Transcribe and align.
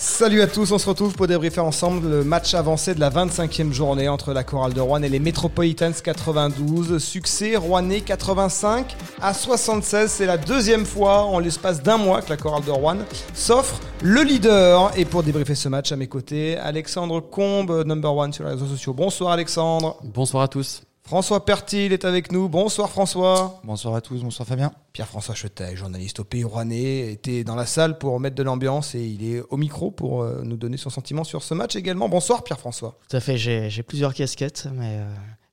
Salut 0.00 0.42
à 0.42 0.46
tous, 0.46 0.70
on 0.70 0.78
se 0.78 0.88
retrouve 0.88 1.14
pour 1.14 1.26
débriefer 1.26 1.58
ensemble 1.58 2.08
le 2.08 2.22
match 2.22 2.54
avancé 2.54 2.94
de 2.94 3.00
la 3.00 3.10
25e 3.10 3.72
journée 3.72 4.08
entre 4.08 4.32
la 4.32 4.44
Chorale 4.44 4.72
de 4.72 4.80
Rouen 4.80 5.02
et 5.02 5.08
les 5.08 5.18
Metropolitans 5.18 5.90
92. 5.90 7.02
Succès 7.02 7.56
rouennais 7.56 8.00
85 8.02 8.94
à 9.20 9.34
76. 9.34 10.08
C'est 10.08 10.26
la 10.26 10.38
deuxième 10.38 10.86
fois 10.86 11.24
en 11.24 11.40
l'espace 11.40 11.82
d'un 11.82 11.96
mois 11.96 12.22
que 12.22 12.30
la 12.30 12.36
Chorale 12.36 12.64
de 12.64 12.70
Rouen 12.70 12.98
s'offre 13.34 13.80
le 14.00 14.22
leader. 14.22 14.92
Et 14.96 15.04
pour 15.04 15.24
débriefer 15.24 15.56
ce 15.56 15.68
match 15.68 15.90
à 15.90 15.96
mes 15.96 16.06
côtés, 16.06 16.56
Alexandre 16.56 17.18
Combe, 17.18 17.82
number 17.84 18.14
one 18.14 18.32
sur 18.32 18.44
les 18.44 18.50
réseaux 18.50 18.66
sociaux. 18.66 18.94
Bonsoir 18.94 19.32
Alexandre. 19.32 19.98
Bonsoir 20.04 20.44
à 20.44 20.48
tous. 20.48 20.82
François 21.08 21.42
Pertil 21.42 21.94
est 21.94 22.04
avec 22.04 22.32
nous. 22.32 22.50
Bonsoir 22.50 22.90
François. 22.90 23.62
Bonsoir 23.64 23.94
à 23.94 24.02
tous, 24.02 24.20
bonsoir 24.22 24.46
Fabien. 24.46 24.70
Pierre-François 24.92 25.34
Chetet, 25.34 25.74
journaliste 25.74 26.20
au 26.20 26.24
Pays 26.24 26.44
Rouennais, 26.44 27.10
était 27.10 27.44
dans 27.44 27.54
la 27.54 27.64
salle 27.64 27.96
pour 27.96 28.20
mettre 28.20 28.36
de 28.36 28.42
l'ambiance 28.42 28.94
et 28.94 29.00
il 29.06 29.24
est 29.34 29.40
au 29.48 29.56
micro 29.56 29.90
pour 29.90 30.20
euh, 30.22 30.42
nous 30.44 30.58
donner 30.58 30.76
son 30.76 30.90
sentiment 30.90 31.24
sur 31.24 31.42
ce 31.42 31.54
match 31.54 31.76
également. 31.76 32.10
Bonsoir 32.10 32.44
Pierre-François. 32.44 32.98
Tout 33.08 33.16
à 33.16 33.20
fait, 33.20 33.38
j'ai 33.38 33.82
plusieurs 33.82 34.12
casquettes, 34.12 34.68
mais 34.70 34.98
euh, 34.98 35.10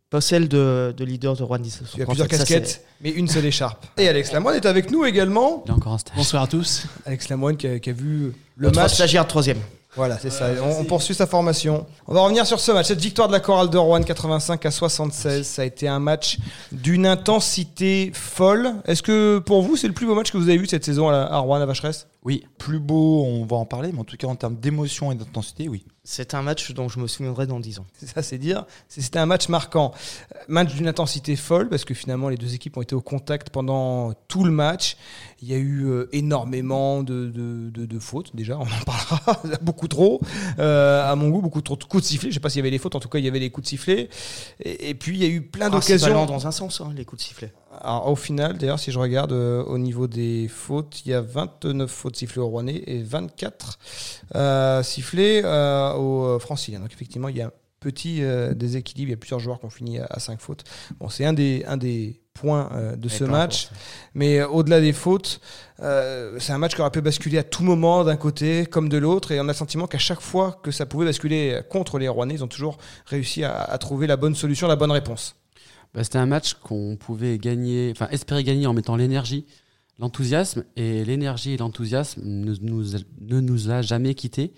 pas 0.10 0.20
celle 0.20 0.50
de, 0.50 0.94
de 0.96 1.06
leader 1.06 1.38
de 1.38 1.44
Rouen 1.44 1.60
Tu 1.94 2.02
as 2.02 2.06
plusieurs 2.06 2.28
casquettes, 2.28 2.84
mais 3.00 3.12
une 3.12 3.30
seule 3.30 3.46
écharpe. 3.46 3.86
Et 3.98 4.10
Alex 4.10 4.34
Lamoine 4.34 4.58
est 4.58 4.66
avec 4.66 4.92
nous 4.92 5.06
également. 5.06 5.64
Il 5.66 5.72
est 5.72 5.74
encore 5.74 5.94
en 5.94 5.98
stage. 5.98 6.18
Bonsoir 6.18 6.44
à 6.44 6.48
tous. 6.48 6.86
Alex 7.06 7.30
Lamoine 7.30 7.56
qui 7.56 7.68
a, 7.68 7.80
qui 7.80 7.92
a 7.92 7.94
vu 7.94 8.34
le 8.58 8.68
Notre 8.68 8.82
match. 8.82 8.96
stagiaire 8.96 9.26
troisième. 9.26 9.60
Voilà, 9.96 10.18
c'est 10.20 10.30
ça. 10.30 10.48
On, 10.62 10.82
on 10.82 10.84
poursuit 10.84 11.14
sa 11.16 11.26
formation. 11.26 11.86
On 12.08 12.14
va 12.14 12.22
revenir 12.22 12.46
sur 12.46 12.60
ce 12.60 12.72
match. 12.72 12.88
Cette 12.88 13.00
victoire 13.02 13.28
de 13.28 13.34
la 13.34 13.40
chorale 13.40 13.70
de 13.70 13.78
Rouen 13.78 14.02
85 14.04 14.66
à 14.66 14.72
76, 14.72 15.48
ça 15.48 15.62
a 15.62 15.66
été 15.66 15.88
un 15.88 16.00
match 16.00 16.38
d'une 16.72 17.06
intensité 17.06 18.12
folle. 18.14 18.74
Est-ce 18.86 19.02
que 19.02 19.40
pour 19.40 19.62
vous, 19.62 19.78
c'est 19.78 19.88
le 19.88 19.94
plus 19.94 20.06
beau 20.06 20.16
match 20.16 20.32
que 20.32 20.38
vous 20.38 20.50
avez 20.50 20.58
vu 20.58 20.68
cette 20.68 20.84
saison 20.86 21.08
à, 21.10 21.12
la- 21.12 21.24
à 21.34 21.38
Rouen, 21.38 21.62
à 21.62 21.66
Vacheresse? 21.66 22.08
Oui, 22.24 22.44
plus 22.58 22.80
beau, 22.80 23.24
on 23.26 23.46
va 23.46 23.56
en 23.58 23.66
parler, 23.66 23.92
mais 23.94 24.00
en 24.00 24.04
tout 24.04 24.18
cas 24.18 24.28
en 24.28 24.36
termes 24.36 24.56
d'émotion 24.56 25.12
et 25.12 25.16
d'intensité, 25.16 25.70
oui. 25.70 25.86
C'est 26.08 26.36
un 26.36 26.44
match 26.44 26.72
dont 26.72 26.88
je 26.88 27.00
me 27.00 27.08
souviendrai 27.08 27.48
dans 27.48 27.60
10 27.60 27.80
ans. 27.80 27.86
C'est 27.98 28.06
ça, 28.08 28.22
c'est 28.22 28.38
dire. 28.38 28.66
C'était 28.88 29.18
un 29.18 29.26
match 29.26 29.50
marquant. 29.50 29.92
Euh, 30.36 30.40
Match 30.48 30.74
d'une 30.76 30.88
intensité 30.88 31.36
folle 31.36 31.68
parce 31.68 31.84
que 31.84 31.96
finalement 31.96 32.30
les 32.30 32.38
deux 32.38 32.54
équipes 32.54 32.78
ont 32.78 32.84
été 32.84 32.94
au 32.94 33.02
contact 33.02 33.50
pendant 33.50 34.14
tout 34.28 34.44
le 34.44 34.52
match. 34.52 34.98
Il 35.42 35.48
y 35.50 35.56
a 35.56 35.58
eu 35.58 35.86
euh, 35.88 36.08
énormément 36.12 37.02
de, 37.02 37.26
de, 37.28 37.72
de- 37.72 37.86
de 37.88 38.00
fautes 38.00 38.36
déjà, 38.36 38.58
on 38.60 38.62
en 38.62 38.84
parlera 38.86 39.42
beaucoup 39.64 39.88
trop. 39.88 40.22
Euh, 40.60 41.12
à 41.12 41.16
mon 41.16 41.30
goût, 41.30 41.42
beaucoup 41.42 41.62
trop 41.62 41.76
de 41.76 41.84
coups 41.84 42.04
de 42.04 42.08
sifflet. 42.08 42.30
Je 42.30 42.36
sais 42.36 42.40
pas 42.40 42.50
s'il 42.50 42.60
y 42.60 42.62
avait 42.62 42.70
les 42.70 42.78
fautes, 42.78 42.94
en 42.96 43.00
tout 43.00 43.10
cas 43.10 43.18
il 43.18 43.26
y 43.26 43.28
avait 43.28 43.40
les 43.40 43.50
coups 43.50 43.66
de 43.66 43.70
sifflet. 43.70 44.10
Et, 44.64 44.90
et 44.92 44.94
puis 44.94 45.18
il 45.18 45.24
y 45.24 45.26
a 45.26 45.30
eu 45.30 45.42
plein 45.42 45.72
Principalement 45.72 46.20
d'occasions. 46.22 46.36
dans 46.36 46.48
un 46.48 46.52
sens, 46.52 46.82
hein, 46.82 46.94
les 46.96 47.04
coups 47.06 47.24
de 47.24 47.28
sifflet. 47.28 47.52
Alors, 47.82 48.10
au 48.10 48.16
final, 48.16 48.58
d'ailleurs, 48.58 48.80
si 48.80 48.92
je 48.92 49.00
regarde 49.00 49.32
euh, 49.32 49.64
au 49.64 49.78
niveau 49.78 50.08
des 50.08 50.48
fautes, 50.48 51.06
il 51.06 51.12
y 51.12 51.14
a 51.14 51.22
29 51.22 51.90
fautes 51.90 52.16
sifflées 52.16 52.42
au 52.42 52.48
Rouennais 52.48 52.84
et 52.86 53.04
24 53.04 53.80
euh, 54.36 54.84
sifflés 54.84 55.42
euh, 55.44 55.94
au 55.94 56.26
euh, 56.26 56.40
Francilien. 56.40 56.80
Donc 56.80 56.92
effectivement, 56.92 57.30
il 57.30 57.38
y 57.38 57.42
a 57.42 57.48
un 57.48 57.52
petit 57.80 58.24
déséquilibre. 58.56 59.10
Il 59.10 59.12
y 59.12 59.14
a 59.14 59.18
plusieurs 59.18 59.40
joueurs 59.40 59.60
qui 59.60 59.66
ont 59.66 59.70
fini 59.70 60.00
à, 60.00 60.20
5 60.20 60.42
fautes. 60.42 60.64
Bon, 61.00 61.08
c'est 61.08 61.24
un 61.24 61.34
des, 61.34 61.64
un 61.68 61.78
des 61.78 62.20
points 62.34 62.72
de 62.98 63.08
ce 63.08 63.24
match. 63.24 63.70
Mais 64.16 64.42
au-delà 64.42 64.82
des 64.82 64.92
fautes, 64.92 65.40
c'est 65.78 66.52
un 66.52 66.58
match 66.58 66.74
qui 66.74 66.82
aurait 66.82 66.90
pu 66.90 67.02
basculer 67.02 67.38
à 67.38 67.44
tout 67.44 67.62
moment 67.62 68.04
d'un 68.04 68.16
côté 68.16 68.66
comme 68.66 68.90
de 68.90 68.98
l'autre. 68.98 69.32
Et 69.34 69.40
on 69.40 69.44
a 69.44 69.48
le 69.50 69.54
sentiment 69.54 69.86
qu'à 69.86 70.00
chaque 70.00 70.22
fois 70.22 70.60
que 70.64 70.72
ça 70.72 70.88
pouvait 70.88 71.06
basculer 71.06 71.62
contre 71.70 72.00
les 72.00 72.08
Rouennais, 72.08 72.34
ils 72.34 72.44
ont 72.44 72.48
toujours 72.48 72.80
réussi 73.06 73.44
à, 73.44 73.56
à 73.56 73.78
trouver 73.78 74.08
la 74.08 74.18
bonne 74.18 74.34
solution, 74.34 74.68
la 74.68 74.76
bonne 74.76 74.92
réponse. 74.92 75.36
Bah, 75.96 76.04
C'était 76.04 76.18
un 76.20 76.26
match 76.26 76.54
qu'on 76.56 76.98
pouvait 77.00 77.38
gagner, 77.40 77.90
enfin 77.92 78.08
espérer 78.12 78.44
gagner 78.44 78.68
en 78.68 78.74
mettant 78.74 78.96
l'énergie, 78.96 79.46
l'enthousiasme. 80.00 80.64
Et 80.76 81.04
l'énergie 81.06 81.54
et 81.54 81.58
l'enthousiasme 81.58 82.22
ne 82.24 82.54
nous, 82.62 82.84
ne 83.22 83.40
nous 83.40 83.72
a 83.72 83.82
jamais 83.82 84.14
quittés. 84.14 84.54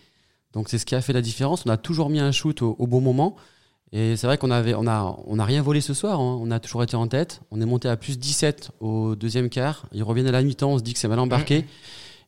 Donc 0.53 0.69
c'est 0.69 0.77
ce 0.79 0.85
qui 0.85 0.95
a 0.95 1.01
fait 1.01 1.13
la 1.13 1.21
différence. 1.21 1.63
On 1.65 1.69
a 1.69 1.77
toujours 1.77 2.09
mis 2.09 2.19
un 2.19 2.31
shoot 2.31 2.61
au, 2.61 2.75
au 2.79 2.87
bon 2.87 3.01
moment. 3.01 3.35
Et 3.93 4.17
c'est 4.17 4.27
vrai 4.27 4.37
qu'on 4.37 4.51
avait, 4.51 4.73
on 4.73 4.85
a, 4.87 5.17
on 5.27 5.39
a 5.39 5.45
rien 5.45 5.61
volé 5.61 5.79
ce 5.79 5.93
soir. 5.93 6.19
hein. 6.19 6.37
On 6.41 6.51
a 6.51 6.59
toujours 6.59 6.83
été 6.83 6.95
en 6.97 7.07
tête. 7.07 7.41
On 7.51 7.61
est 7.61 7.65
monté 7.65 7.87
à 7.87 7.95
plus 7.95 8.17
17 8.19 8.71
au 8.81 9.15
deuxième 9.15 9.49
quart. 9.49 9.85
Ils 9.93 10.03
reviennent 10.03 10.27
à 10.27 10.31
la 10.31 10.41
mi-temps. 10.41 10.71
On 10.71 10.77
se 10.77 10.83
dit 10.83 10.93
que 10.93 10.99
c'est 10.99 11.07
mal 11.07 11.19
embarqué. 11.19 11.65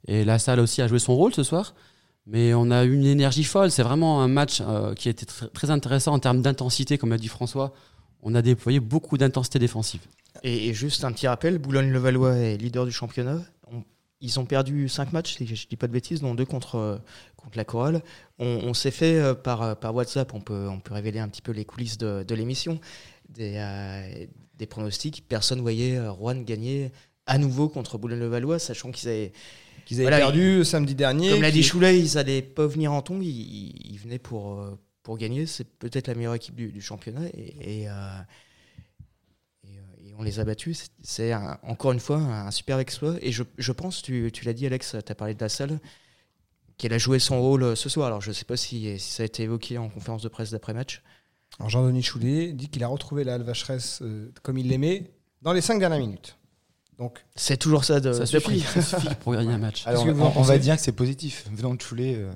Et 0.08 0.24
la 0.24 0.40
salle 0.40 0.60
aussi 0.62 0.82
a 0.82 0.88
joué 0.88 1.00
son 1.00 1.16
rôle 1.16 1.34
ce 1.34 1.44
soir. 1.44 1.74
Mais 2.28 2.54
on 2.54 2.70
a 2.72 2.86
eu 2.86 2.94
une 2.94 3.06
énergie 3.06 3.44
folle. 3.44 3.72
C'est 3.72 3.84
vraiment 3.84 4.22
un 4.22 4.28
match 4.30 4.62
euh, 4.62 4.94
qui 4.94 5.08
a 5.10 5.12
été 5.12 5.26
tr- 5.26 5.50
très 5.52 5.72
intéressant 5.72 6.14
en 6.14 6.20
termes 6.20 6.42
d'intensité, 6.42 6.98
comme 6.98 7.12
a 7.12 7.18
dit 7.18 7.28
François. 7.28 7.74
On 8.22 8.36
a 8.36 8.42
déployé 8.42 8.80
beaucoup 8.80 9.18
d'intensité 9.18 9.60
défensive. 9.60 10.02
Et, 10.44 10.68
et 10.68 10.74
juste 10.74 11.04
un 11.04 11.12
petit 11.12 11.28
rappel, 11.28 11.58
Boulogne-le-Valois 11.58 12.36
est 12.38 12.58
leader 12.58 12.86
du 12.86 12.92
championnat. 12.92 13.40
On- 13.72 13.84
ils 14.22 14.40
ont 14.40 14.46
perdu 14.46 14.90
5 14.90 15.14
matchs, 15.14 15.38
si 15.38 15.48
je 15.56 15.68
dis 15.68 15.76
pas 15.78 15.88
de 15.88 15.94
bêtises, 15.94 16.20
dont 16.22 16.36
deux 16.36 16.46
contre, 16.46 17.02
contre 17.38 17.58
la 17.58 17.64
chorale. 17.66 18.02
On, 18.38 18.46
on 18.64 18.74
s'est 18.74 18.92
fait 18.92 19.16
euh, 19.20 19.34
par, 19.34 19.62
euh, 19.62 19.76
par 19.76 19.96
WhatsApp, 19.96 20.34
on 20.34 20.42
peut, 20.42 20.68
on 20.70 20.80
peut 20.80 20.94
révéler 20.94 21.20
un 21.20 21.30
petit 21.30 21.42
peu 21.42 21.52
les 21.54 21.64
coulisses 21.66 21.98
de, 21.98 22.24
de 22.28 22.36
l'émission, 22.36 22.80
des, 23.30 23.54
euh, 23.58 24.26
des 24.56 24.66
pronostics. 24.66 25.24
Personne 25.28 25.62
voyait 25.62 25.96
euh, 25.98 26.12
Rouen 26.12 26.36
gagner 26.42 26.92
à 27.26 27.38
nouveau 27.38 27.70
contre 27.70 27.98
Boulogne-le-Valois, 27.98 28.60
sachant 28.60 28.92
qu'ils 28.92 29.08
avaient 29.10 29.32
Qu'ils 29.86 29.98
avaient 29.98 30.04
Voilà, 30.10 30.18
perdu 30.20 30.66
samedi 30.66 30.94
dernier. 30.96 31.32
Comme 31.32 31.42
l'a 31.42 31.50
dit 31.52 31.64
Choulet, 31.64 31.98
ils 32.00 32.18
allaient 32.18 32.42
pas 32.44 32.68
venir 32.68 32.92
en 32.92 33.02
tombe, 33.02 33.24
ils, 33.24 33.30
ils- 33.30 33.98
venaient 33.98 34.20
pour, 34.20 34.60
pour 35.10 35.18
gagner. 35.18 35.48
C'est 35.48 35.64
peut-être 35.68 36.08
la 36.08 36.14
meilleure 36.14 36.36
équipe 36.36 36.54
du, 36.54 36.72
du 36.72 36.82
championnat 36.82 37.26
et, 37.34 37.82
et, 37.82 37.90
euh, 37.90 37.94
et, 39.64 39.78
euh, 39.80 40.06
et 40.08 40.14
on 40.20 40.22
les 40.22 40.40
a 40.40 40.44
battus. 40.46 40.86
C'est- 41.02 41.32
un- 41.32 41.58
encore 41.64 41.94
une 41.94 42.00
fois 42.00 42.18
un 42.18 42.52
super 42.52 42.78
exploit. 42.78 43.16
Et 43.24 43.32
je, 43.32 43.42
je 43.58 43.72
pense, 43.72 44.04
tu, 44.04 44.30
tu 44.32 44.46
l'as 44.46 44.54
dit 44.54 44.68
Alex, 44.68 44.96
tu 45.04 45.12
as 45.12 45.16
parlé 45.16 45.34
de 45.34 45.42
la 45.42 45.50
salle, 45.50 45.80
qu'elle 46.78 46.94
a 46.94 47.00
joué 47.00 47.18
son 47.18 47.42
rôle 47.42 47.64
euh, 47.64 47.76
ce 47.76 47.90
soir. 47.90 48.06
Alors 48.06 48.22
je 48.22 48.32
sais 48.32 48.46
pas 48.46 48.56
si, 48.56 49.00
si 49.00 49.12
ça 49.16 49.24
a 49.24 49.26
été 49.26 49.42
évoqué 49.42 49.80
en 49.80 49.90
conférence 49.90 50.22
de 50.22 50.28
presse 50.30 50.52
d'après-match. 50.52 51.02
Alors 51.58 51.72
Jean-Denis 51.72 52.04
Choulet 52.04 52.54
dit 52.54 52.70
qu'il 52.70 52.84
a 52.84 52.88
retrouvé 52.88 53.24
la 53.24 53.40
Vacheresse 53.40 54.04
euh, 54.04 54.32
comme 54.44 54.60
il 54.60 54.68
l'aimait 54.68 55.10
dans 55.42 55.54
les 55.54 55.62
cinq 55.62 55.80
dernières 55.80 55.98
minutes. 56.00 56.38
Donc, 57.00 57.26
C'est 57.36 57.58
toujours 57.58 57.84
ça 57.84 58.00
de, 58.00 58.14
ça, 58.14 58.20
de 58.20 58.26
suffit, 58.26 58.42
prix. 58.44 58.60
ça 58.60 59.00
suffit 59.00 59.16
pour 59.16 59.34
gagner 59.34 59.54
un 59.54 59.58
match. 59.58 59.88
Alors, 59.88 60.06
on, 60.06 60.12
on 60.38 60.42
va 60.44 60.58
dire 60.60 60.76
que 60.76 60.82
c'est 60.84 60.92
positif. 60.92 61.48
Venant 61.52 61.74
de 61.74 61.82
Choulet, 61.82 62.14
euh, 62.16 62.30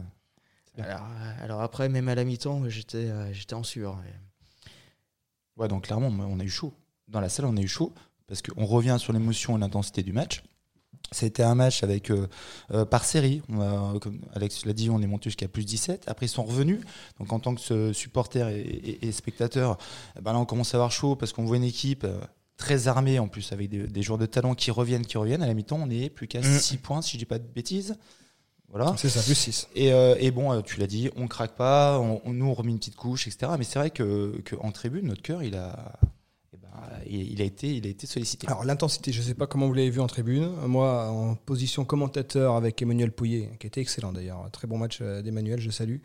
Alors, 0.78 1.06
euh, 1.08 1.44
alors 1.44 1.62
après, 1.62 1.88
même 1.90 2.08
à 2.10 2.16
la 2.16 2.24
mi-temps, 2.24 2.68
j'étais 2.70 2.98
euh, 3.10 3.32
j'étais 3.34 3.54
en 3.54 3.64
sueur. 3.64 3.98
ouais, 5.58 5.68
donc 5.68 5.84
clairement, 5.86 6.08
on 6.08 6.40
a 6.40 6.44
eu 6.44 6.50
chaud. 6.50 6.74
Dans 7.08 7.20
la 7.20 7.30
salle, 7.30 7.46
on 7.46 7.58
a 7.58 7.62
eu 7.62 7.68
chaud 7.68 7.94
parce 8.28 8.42
qu'on 8.42 8.66
revient 8.66 8.98
sur 9.00 9.14
l'émotion 9.14 9.58
et 9.58 9.60
l'intensité 9.60 10.02
du 10.04 10.14
match. 10.14 10.44
C'était 11.12 11.44
un 11.44 11.54
match 11.54 11.84
avec 11.84 12.10
euh, 12.10 12.28
euh, 12.72 12.86
par 12.86 13.04
série. 13.06 13.42
On 13.50 13.60
a, 13.62 14.00
comme 14.00 14.22
Alex 14.34 14.66
l'a 14.66 14.74
dit, 14.74 14.90
on 14.90 15.02
est 15.02 15.06
monté 15.08 15.26
jusqu'à 15.30 15.48
plus 15.48 15.66
17. 15.66 16.06
Après, 16.08 16.26
ils 16.26 16.30
sont 16.30 16.44
revenus. 16.44 16.80
Donc, 17.20 17.32
en 17.34 17.40
tant 17.40 17.54
que 17.54 17.92
supporter 17.94 18.48
et, 18.50 18.62
et- 18.62 19.08
et 19.08 19.12
spectateur, 19.12 19.78
eh 20.18 20.22
ben 20.22 20.34
là, 20.34 20.40
on 20.40 20.46
commence 20.46 20.74
à 20.74 20.78
avoir 20.78 20.92
chaud 20.92 21.16
parce 21.16 21.34
qu'on 21.34 21.44
voit 21.46 21.58
une 21.58 21.64
équipe 21.66 22.04
euh, 22.06 22.20
très 22.58 22.88
armée 22.88 23.20
en 23.20 23.28
plus 23.28 23.52
avec 23.52 23.70
des, 23.70 23.86
des 23.86 24.02
joueurs 24.02 24.18
de 24.18 24.26
talent 24.26 24.56
qui 24.56 24.72
reviennent, 24.72 25.06
qui 25.06 25.18
reviennent. 25.18 25.44
À 25.44 25.48
la 25.48 25.54
mi-temps, 25.54 25.80
on 25.80 25.90
est 25.90 26.10
plus 26.10 26.28
qu'à 26.28 26.40
Mm. 26.40 26.58
6 26.60 26.78
points, 26.78 27.02
si 27.02 27.12
je 27.14 27.18
dis 27.18 27.26
pas 27.26 27.38
de 27.38 27.46
bêtises. 27.48 27.96
Voilà. 28.74 28.96
c'est 28.98 29.08
ça, 29.10 29.22
plus 29.22 29.36
6. 29.36 29.68
Et, 29.76 29.94
euh, 29.94 30.16
et 30.20 30.32
bon, 30.32 30.52
euh, 30.52 30.62
tu 30.62 30.80
l'as 30.80 30.88
dit, 30.88 31.10
on 31.16 31.28
craque 31.28 31.56
pas, 31.56 32.00
on, 32.00 32.22
on- 32.26 32.34
nous 32.34 32.48
on 32.48 32.54
remet 32.54 32.72
une 32.72 32.80
petite 32.80 32.96
couche, 32.96 33.28
etc. 33.28 33.52
Mais 33.58 33.64
c'est 33.64 33.78
vrai 33.80 33.92
que, 33.92 34.42
que 34.44 34.56
en 34.60 34.72
tribune, 34.72 35.06
notre 35.08 35.22
cœur, 35.22 35.44
il 35.44 35.56
a, 35.56 35.94
il, 37.08 37.34
il 37.34 37.42
a 37.42 37.46
été, 37.46 37.76
il 37.76 37.86
a 37.86 37.90
été 37.90 38.08
sollicité. 38.08 38.48
Alors 38.48 38.64
l'intensité, 38.64 39.12
je 39.12 39.20
ne 39.20 39.26
sais 39.26 39.34
pas 39.34 39.48
comment 39.48 39.68
vous 39.68 39.74
l'avez 39.74 39.90
vu 39.90 40.00
en 40.00 40.08
tribune. 40.08 40.50
Moi, 40.66 41.08
en 41.10 41.36
position 41.36 41.86
commentateur 41.86 42.56
avec 42.56 42.82
Emmanuel 42.82 43.12
Pouillet, 43.12 43.52
qui 43.60 43.68
était 43.68 43.82
excellent 43.82 44.12
d'ailleurs. 44.12 44.50
Très 44.52 44.68
bon 44.68 44.78
match 44.78 45.00
euh, 45.02 45.22
d'Emmanuel, 45.22 45.60
je 45.60 45.70
salue. 45.70 45.98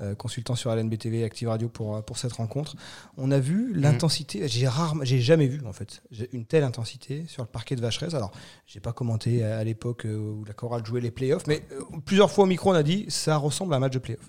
Euh, 0.00 0.14
consultant 0.14 0.54
sur 0.54 0.74
LNBTV 0.74 1.20
et 1.20 1.24
Active 1.24 1.48
Radio 1.48 1.68
pour, 1.68 1.96
euh, 1.96 2.00
pour 2.00 2.18
cette 2.18 2.32
rencontre. 2.32 2.76
On 3.16 3.30
a 3.30 3.38
vu 3.38 3.72
l'intensité, 3.74 4.46
j'ai 4.48 4.68
rarement, 4.68 5.04
j'ai 5.04 5.20
jamais 5.20 5.46
vu 5.46 5.60
en 5.66 5.72
fait, 5.72 6.02
j'ai 6.10 6.28
une 6.32 6.44
telle 6.44 6.64
intensité 6.64 7.24
sur 7.28 7.42
le 7.42 7.48
parquet 7.48 7.76
de 7.76 7.80
Vacheresse. 7.80 8.14
Alors, 8.14 8.32
j'ai 8.66 8.80
pas 8.80 8.92
commenté 8.92 9.44
à, 9.44 9.58
à 9.58 9.64
l'époque 9.64 10.06
euh, 10.06 10.16
où 10.16 10.44
la 10.44 10.52
chorale 10.52 10.84
jouait 10.84 11.00
les 11.00 11.10
playoffs, 11.10 11.46
mais 11.46 11.62
euh, 11.72 11.82
plusieurs 12.04 12.30
fois 12.30 12.44
au 12.44 12.46
micro, 12.46 12.70
on 12.70 12.74
a 12.74 12.82
dit 12.82 13.06
ça 13.08 13.36
ressemble 13.36 13.74
à 13.74 13.76
un 13.76 13.80
match 13.80 13.92
de 13.92 13.98
playoff. 13.98 14.28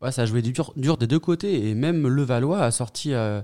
Ouais, 0.00 0.10
ça 0.10 0.22
a 0.22 0.26
joué 0.26 0.42
dur, 0.42 0.72
dur 0.76 0.96
des 0.96 1.06
deux 1.06 1.20
côtés. 1.20 1.68
Et 1.68 1.74
même 1.74 2.08
le 2.08 2.22
Valois 2.22 2.62
a 2.62 2.70
sorti 2.72 3.14
euh, 3.14 3.40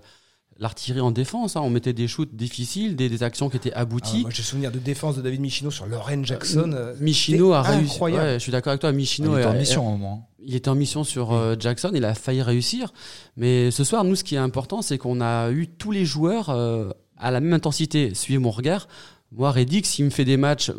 l'artillerie 0.58 1.00
en 1.00 1.10
défense. 1.10 1.56
hein. 1.56 1.60
On 1.62 1.70
mettait 1.70 1.92
des 1.92 2.08
shoots 2.08 2.34
difficiles, 2.34 2.96
des, 2.96 3.08
des 3.08 3.22
actions 3.22 3.48
qui 3.48 3.56
étaient 3.56 3.72
Ah, 3.74 3.80
abouties. 3.80 4.22
moi, 4.22 4.30
j'ai 4.32 4.42
souvenir 4.42 4.70
de 4.72 4.78
défense 4.78 5.16
de 5.16 5.22
David 5.22 5.40
Michino 5.40 5.70
sur 5.70 5.86
Lorraine 5.86 6.24
Jackson. 6.24 6.72
euh, 6.74 6.94
Michino 7.00 7.52
a 7.52 7.62
réussi. 7.62 7.92
incroyable. 7.92 8.24
Ouais, 8.24 8.34
je 8.34 8.38
suis 8.38 8.52
d'accord 8.52 8.70
avec 8.72 8.80
toi. 8.80 8.92
Michino 8.92 9.34
il 9.36 9.38
était 9.38 9.46
en 9.48 9.54
mission 9.54 9.86
au 9.86 9.90
moment. 9.96 10.28
il 10.44 10.54
était 10.54 10.68
en 10.68 10.74
mission 10.74 11.04
sur 11.04 11.32
euh, 11.32 11.54
Jackson, 11.58 11.90
il 11.94 12.04
a 12.04 12.14
failli 12.14 12.42
réussir. 12.42 12.92
Mais 13.36 13.70
ce 13.70 13.84
soir, 13.84 14.04
nous, 14.04 14.16
ce 14.16 14.24
qui 14.24 14.34
est 14.34 14.38
important, 14.38 14.82
c'est 14.82 14.98
qu'on 14.98 15.20
a 15.20 15.50
eu 15.50 15.68
tous 15.68 15.90
les 15.92 16.04
joueurs 16.04 16.50
euh, 16.50 16.90
à 17.16 17.30
la 17.30 17.40
même 17.40 17.52
intensité. 17.52 18.14
Suivez 18.14 18.38
mon 18.38 18.50
regard. 18.50 18.88
Moi, 19.32 19.50
Reddick, 19.50 19.86
s'il 19.86 20.06
me 20.06 20.10
fait 20.10 20.24
des 20.24 20.36
matchs 20.38 20.72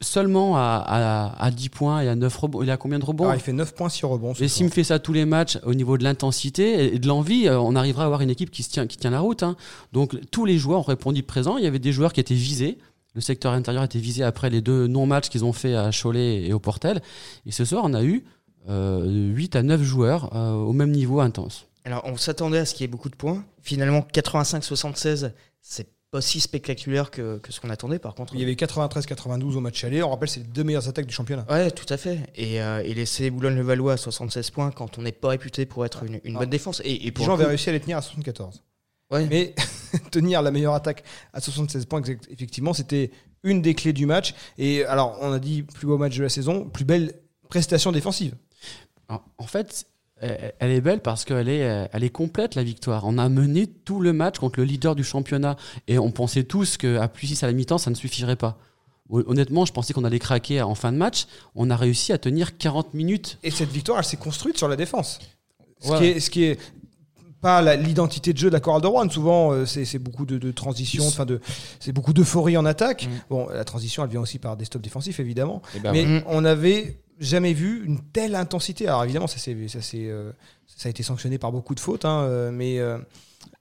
seulement 0.00 0.56
à, 0.56 0.82
à, 0.86 1.44
à 1.44 1.50
10 1.50 1.68
points 1.70 2.00
et 2.02 2.08
à 2.08 2.14
9 2.14 2.36
rebonds. 2.36 2.62
Il 2.62 2.70
a 2.70 2.76
combien 2.76 2.98
de 2.98 3.04
rebonds 3.04 3.24
Alors, 3.24 3.36
il 3.36 3.40
fait 3.40 3.52
9 3.52 3.74
points, 3.74 3.88
6 3.88 4.04
rebonds. 4.06 4.32
Et 4.40 4.48
s'il 4.48 4.66
me 4.66 4.70
fait 4.70 4.84
ça 4.84 4.98
tous 4.98 5.12
les 5.12 5.24
matchs 5.24 5.58
au 5.64 5.74
niveau 5.74 5.96
de 5.98 6.04
l'intensité 6.04 6.94
et 6.94 6.98
de 6.98 7.06
l'envie, 7.06 7.48
euh, 7.48 7.58
on 7.58 7.74
arrivera 7.76 8.02
à 8.02 8.06
avoir 8.06 8.20
une 8.20 8.30
équipe 8.30 8.50
qui, 8.50 8.62
se 8.62 8.70
tient, 8.70 8.86
qui 8.86 8.96
tient 8.96 9.10
la 9.10 9.20
route. 9.20 9.42
hein. 9.42 9.56
Donc 9.92 10.16
tous 10.30 10.44
les 10.44 10.58
joueurs 10.58 10.80
ont 10.80 10.82
répondu 10.82 11.22
présent. 11.22 11.56
Il 11.56 11.64
y 11.64 11.66
avait 11.66 11.78
des 11.78 11.92
joueurs 11.92 12.12
qui 12.12 12.20
étaient 12.20 12.34
visés. 12.34 12.78
Le 13.14 13.20
secteur 13.22 13.52
intérieur 13.52 13.82
était 13.84 13.98
visé 13.98 14.22
après 14.22 14.50
les 14.50 14.60
deux 14.60 14.86
non-matchs 14.86 15.30
qu'ils 15.30 15.44
ont 15.44 15.54
fait 15.54 15.74
à 15.74 15.90
Cholet 15.90 16.46
et 16.46 16.52
au 16.52 16.58
Portel. 16.58 17.00
Et 17.46 17.50
ce 17.50 17.64
soir, 17.64 17.82
on 17.86 17.94
a 17.94 18.02
eu 18.04 18.24
euh, 18.68 19.30
8 19.32 19.56
à 19.56 19.62
9 19.62 19.82
joueurs 19.82 20.36
euh, 20.36 20.52
au 20.52 20.72
même 20.74 20.90
niveau 20.90 21.20
intense. 21.20 21.66
Alors, 21.86 22.02
on 22.04 22.16
s'attendait 22.18 22.58
à 22.58 22.66
ce 22.66 22.74
qu'il 22.74 22.82
y 22.82 22.84
ait 22.84 22.88
beaucoup 22.90 23.08
de 23.08 23.14
points. 23.16 23.42
Finalement, 23.62 24.04
85-76, 24.12 25.30
c'est 25.62 25.88
pas 26.16 26.22
si 26.22 26.40
spectaculaire 26.40 27.10
que, 27.10 27.36
que 27.38 27.52
ce 27.52 27.60
qu'on 27.60 27.68
attendait. 27.68 27.98
Par 27.98 28.14
contre, 28.14 28.32
Il 28.34 28.40
y 28.40 28.42
avait 28.42 28.54
93-92 28.54 29.54
au 29.56 29.60
match 29.60 29.84
aller. 29.84 30.02
On 30.02 30.08
rappelle, 30.10 30.28
c'est 30.30 30.40
les 30.40 30.46
deux 30.46 30.64
meilleures 30.64 30.88
attaques 30.88 31.04
du 31.06 31.12
championnat. 31.12 31.44
Ouais, 31.50 31.70
tout 31.70 31.84
à 31.92 31.98
fait. 31.98 32.20
Et, 32.34 32.62
euh, 32.62 32.82
et 32.82 32.94
laisser 32.94 33.28
Boulogne-le-Valois 33.30 33.92
à 33.92 33.96
76 33.98 34.50
points 34.50 34.70
quand 34.70 34.96
on 34.98 35.02
n'est 35.02 35.12
pas 35.12 35.28
réputé 35.28 35.66
pour 35.66 35.84
être 35.84 36.04
une, 36.04 36.20
une 36.24 36.36
Ah. 36.36 36.40
bonne 36.40 36.48
défense. 36.50 36.80
Et, 36.84 37.06
et 37.06 37.12
pour 37.12 37.30
avait 37.30 37.44
réussi 37.44 37.68
à 37.68 37.72
les 37.72 37.80
tenir 37.80 37.98
à 37.98 38.02
74. 38.02 38.62
Ouais. 39.10 39.26
Mais 39.28 39.54
tenir 40.10 40.40
la 40.42 40.50
meilleure 40.50 40.74
attaque 40.74 41.04
à 41.34 41.40
76 41.42 41.84
points, 41.84 42.00
effectivement, 42.30 42.72
c'était 42.72 43.10
une 43.42 43.60
des 43.60 43.74
clés 43.74 43.92
du 43.92 44.06
match. 44.06 44.34
Et 44.56 44.84
alors, 44.86 45.18
on 45.20 45.32
a 45.32 45.38
dit 45.38 45.62
plus 45.64 45.86
beau 45.86 45.98
match 45.98 46.16
de 46.16 46.22
la 46.22 46.28
saison, 46.30 46.64
plus 46.64 46.84
belle 46.86 47.12
prestation 47.50 47.92
défensive. 47.92 48.34
En 49.08 49.46
fait, 49.46 49.86
elle 50.20 50.70
est 50.70 50.80
belle 50.80 51.00
parce 51.00 51.24
qu'elle 51.24 51.48
est, 51.48 51.62
euh, 51.64 51.86
elle 51.92 52.02
est 52.04 52.10
complète, 52.10 52.54
la 52.54 52.62
victoire. 52.62 53.04
On 53.06 53.18
a 53.18 53.28
mené 53.28 53.66
tout 53.66 54.00
le 54.00 54.12
match 54.12 54.38
contre 54.38 54.60
le 54.60 54.64
leader 54.64 54.94
du 54.94 55.04
championnat. 55.04 55.56
Et 55.88 55.98
on 55.98 56.10
pensait 56.10 56.44
tous 56.44 56.76
qu'à 56.78 57.06
plus 57.08 57.26
6 57.28 57.42
à 57.42 57.46
la 57.46 57.52
mi-temps, 57.52 57.78
ça 57.78 57.90
ne 57.90 57.94
suffirait 57.96 58.36
pas. 58.36 58.58
Hon- 59.10 59.24
Honnêtement, 59.26 59.64
je 59.66 59.72
pensais 59.72 59.92
qu'on 59.92 60.04
allait 60.04 60.18
craquer 60.18 60.62
en 60.62 60.74
fin 60.74 60.90
de 60.92 60.96
match. 60.96 61.26
On 61.54 61.68
a 61.70 61.76
réussi 61.76 62.12
à 62.12 62.18
tenir 62.18 62.56
40 62.56 62.94
minutes. 62.94 63.38
Et 63.42 63.50
cette 63.50 63.70
victoire, 63.70 63.98
elle 63.98 64.04
s'est 64.04 64.16
construite 64.16 64.56
sur 64.56 64.68
la 64.68 64.76
défense. 64.76 65.18
Ce, 65.80 65.90
Ouais. 65.90 65.98
qui, 65.98 66.04
est, 66.06 66.20
ce 66.20 66.30
qui 66.30 66.44
est 66.44 66.58
pas 67.42 67.76
l'identité 67.76 68.32
de 68.32 68.38
jeu 68.38 68.48
de 68.48 68.54
la 68.54 68.60
chorale 68.60 68.80
de 68.80 68.86
Rouen. 68.86 69.08
Souvent, 69.10 69.52
euh, 69.52 69.66
c'est 69.66 69.98
beaucoup 69.98 70.24
de, 70.24 70.38
de 70.38 70.50
transition, 70.50 71.06
enfin 71.06 71.26
de, 71.26 71.40
c'est 71.78 71.92
beaucoup 71.92 72.14
d'euphorie 72.14 72.56
en 72.56 72.64
attaque. 72.64 73.04
Mm. 73.06 73.10
Bon, 73.28 73.48
la 73.50 73.64
transition, 73.64 74.02
elle 74.02 74.08
vient 74.10 74.22
aussi 74.22 74.38
par 74.38 74.56
des 74.56 74.64
stops 74.64 74.82
défensifs, 74.82 75.20
évidemment. 75.20 75.60
Et 75.76 75.80
ben 75.80 75.92
mais 75.92 76.24
on 76.26 76.40
n'avait 76.40 76.98
jamais 77.18 77.52
vu 77.52 77.84
une 77.84 78.00
telle 78.00 78.34
intensité. 78.34 78.86
Alors 78.88 79.04
évidemment, 79.04 79.26
ça, 79.26 79.38
euh, 79.48 80.32
ça 80.66 80.88
a 80.88 80.90
été 80.90 81.02
sanctionné 81.02 81.38
par 81.38 81.52
beaucoup 81.52 81.74
de 81.74 81.80
fautes, 81.80 82.04
hein, 82.04 82.22
euh, 82.22 82.50
mais 82.50 82.78
euh, 82.78 82.98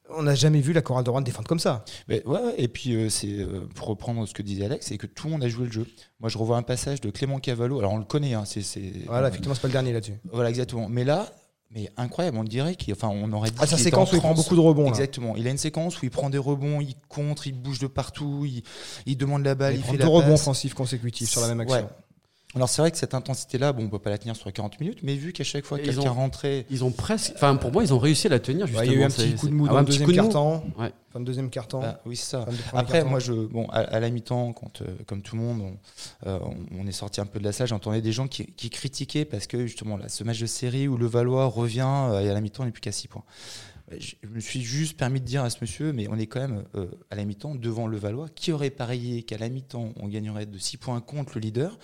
on 0.10 0.24
n'a 0.24 0.36
jamais 0.36 0.62
vu 0.62 0.74
la 0.74 0.81
chorale 0.81 1.04
de 1.04 1.10
Rouen 1.10 1.22
défendre 1.22 1.48
comme 1.48 1.60
ça. 1.60 1.84
Mais 2.07 2.24
ouais, 2.25 2.40
ouais, 2.40 2.54
et 2.57 2.68
puis 2.68 2.96
euh, 2.96 3.10
c'est 3.10 3.28
euh, 3.28 3.68
pour 3.74 3.88
reprendre 3.88 4.28
ce 4.28 4.34
que 4.34 4.42
disait 4.42 4.66
Alex, 4.66 4.88
c'est 4.88 4.98
que 4.98 5.07
tout 5.07 5.28
le 5.28 5.34
monde 5.34 5.44
a 5.44 5.50
joué 5.50 5.66
le 5.66 5.72
jeu. 5.72 5.88
Moi, 6.19 6.30
je 6.30 6.38
revois 6.38 6.57
un 6.57 6.63
passage 6.63 7.02
de 7.02 7.10
Clément 7.10 7.40
Cavallo. 7.40 7.80
Alors 7.80 7.94
on 7.94 7.98
le 7.98 8.06
connaît, 8.06 8.34
hein, 8.34 8.44
c'est 8.46 8.62
Voilà, 9.07 9.30
effectivement, 9.30 9.56
c'est 9.56 9.62
pas 9.62 9.68
le 9.68 9.74
dernier 9.74 9.94
là-dessus. 9.94 10.16
voilà 10.31 10.50
exactement. 10.50 10.88
Mais 10.90 11.04
là, 11.04 11.31
mais 11.72 11.92
incroyable, 11.98 12.38
on 12.38 12.44
dirait 12.44 12.75
qu'il, 12.75 12.94
enfin, 12.94 13.10
on 13.10 13.31
aurait 13.34 13.50
dit. 13.50 13.57
Ah, 13.60 13.68
sa 13.68 13.78
séquence 13.78 14.10
en 14.10 14.13
où 14.13 14.16
il 14.16 14.22
prend 14.22 14.34
beaucoup 14.34 14.56
de 14.56 14.62
rebonds. 14.62 14.84
là. 14.84 14.90
Exactement. 14.90 15.36
Il 15.36 15.48
a 15.48 15.52
une 15.52 15.57
séquence 15.57 16.02
où 16.02 16.06
il 16.06 16.12
prend 16.12 16.30
des 16.30 16.38
rebonds, 16.38 16.80
il 16.80 16.96
contre, 17.10 17.48
il 17.48 17.54
bouge 17.54 17.80
de 17.80 17.88
partout, 17.88 18.46
il, 18.46 18.63
il 19.06 19.18
demande 19.18 19.44
la 19.44 19.56
balle, 19.56 19.74
Il 19.74 19.78
il, 19.78 19.81
prend 19.81 19.92
fait 19.94 19.98
deux 19.98 20.04
la 20.04 20.10
rebonds 20.10 20.34
offensifs 20.36 20.74
consécutifs 20.74 21.30
sur 21.30 21.42
la 21.42 21.48
même 21.48 21.60
action. 21.60 21.80
Ouais. 21.80 21.86
Alors 22.56 22.69
c'est 22.69 22.81
vrai 22.81 22.90
que 22.92 22.98
cette 22.98 23.13
intensité-là, 23.13 23.74
bon, 23.74 23.84
on 23.84 23.90
peut 23.90 24.00
pas 24.00 24.10
la 24.10 24.18
tenir 24.18 24.36
sur 24.36 24.52
40 24.52 24.80
minutes, 24.80 25.00
mais 25.04 25.16
vu 25.16 25.34
qu'à 25.34 25.44
chaque 25.44 25.66
fois 25.66 25.78
quelqu'un 25.96 26.10
ont- 26.12 26.13
rentrait, 26.13 26.66
Ils 26.69 26.84
ont 26.86 26.92
presque. 26.92 27.34
Enfin, 27.36 27.56
pour 27.57 27.72
moi, 27.72 27.84
ils 27.84 27.94
ont 27.94 28.00
réussi 28.00 28.28
à 28.28 28.30
la 28.30 28.40
tenir, 28.40 28.66
justement. 28.68 28.81
Ouais, 28.88 28.94
il 28.94 28.94
y 28.94 28.96
a 28.96 29.00
eu 29.02 29.04
un 29.04 29.10
petit 29.10 29.36
coup 29.36 29.50
de 29.50 29.54
mou 29.54 29.66
Ah, 29.66 29.74
dans 29.74 29.80
le 29.80 29.86
deuxième. 29.86 30.07
Ouais. 30.78 30.94
De 31.16 31.24
deuxième 31.24 31.50
quart-temps. 31.50 31.80
bah, 31.80 32.02
oui 32.06 32.16
c'est 32.18 32.31
ça. 32.31 32.46
Après, 32.74 33.04
moi, 33.06 33.19
je, 33.19 33.31
bon, 33.34 33.68
à, 33.69 33.80
à 33.80 34.00
la 34.02 34.10
mi-temps, 34.10 34.52
quand, 34.54 34.81
euh, 34.81 34.86
comme 35.06 35.22
tout 35.22 35.36
le 35.38 35.42
monde, 35.42 35.62
on, 35.62 36.30
euh, 36.30 36.40
on- 36.44 36.81
on 36.84 36.88
est 36.88 36.92
sorti 36.92 37.22
un 37.22 37.25
peu 37.25 37.40
de 37.40 37.46
la 37.46 37.52
salle, 37.54 37.68
j'entendais 37.68 38.02
des 38.02 38.12
gens 38.12 38.28
qui, 38.28 38.46
qui 38.48 38.69
critiquaient 38.69 39.24
parce 39.25 39.48
que 39.48 39.66
justement, 39.66 39.96
là, 39.98 40.10
ce 40.10 40.24
match 40.25 40.40
de 40.40 40.46
série 40.46 40.88
où 40.90 40.98
le 40.98 41.06
Valois 41.06 41.46
revient 41.46 41.86
euh, 41.88 42.19
et 42.22 42.30
à 42.30 42.34
la 42.34 42.42
mi-temps, 42.42 42.63
il 42.63 42.68
n'est 42.68 42.72
plus 42.74 42.81
qu'à 42.81 42.92
6 42.92 43.07
points. 43.07 43.24
Je 43.91 44.15
me 44.27 44.39
suis 44.39 44.61
juste 44.63 44.97
permis 44.97 45.19
de 45.21 45.25
dire 45.25 45.43
à 45.43 45.49
ce 45.51 45.57
monsieur, 45.61 45.93
mais 45.93 46.07
on 46.09 46.17
est 46.17 46.25
quand 46.25 46.39
même 46.39 46.63
euh, 46.73 46.87
à 47.11 47.15
la 47.15 47.23
mi-temps 47.23 47.53
devant 47.53 47.85
le 47.85 47.97
Valois. 47.97 48.27
Qui 48.33 48.51
aurait 48.51 48.71
parié 48.71 49.21
qu'à 49.21 49.37
la 49.37 49.47
mi-temps, 49.47 49.93
on 49.97 50.07
gagnerait 50.07 50.47
de 50.47 50.57
6 50.57 50.77
points 50.77 51.01
contre 51.01 51.33
le 51.35 51.41
leader? 51.41 51.77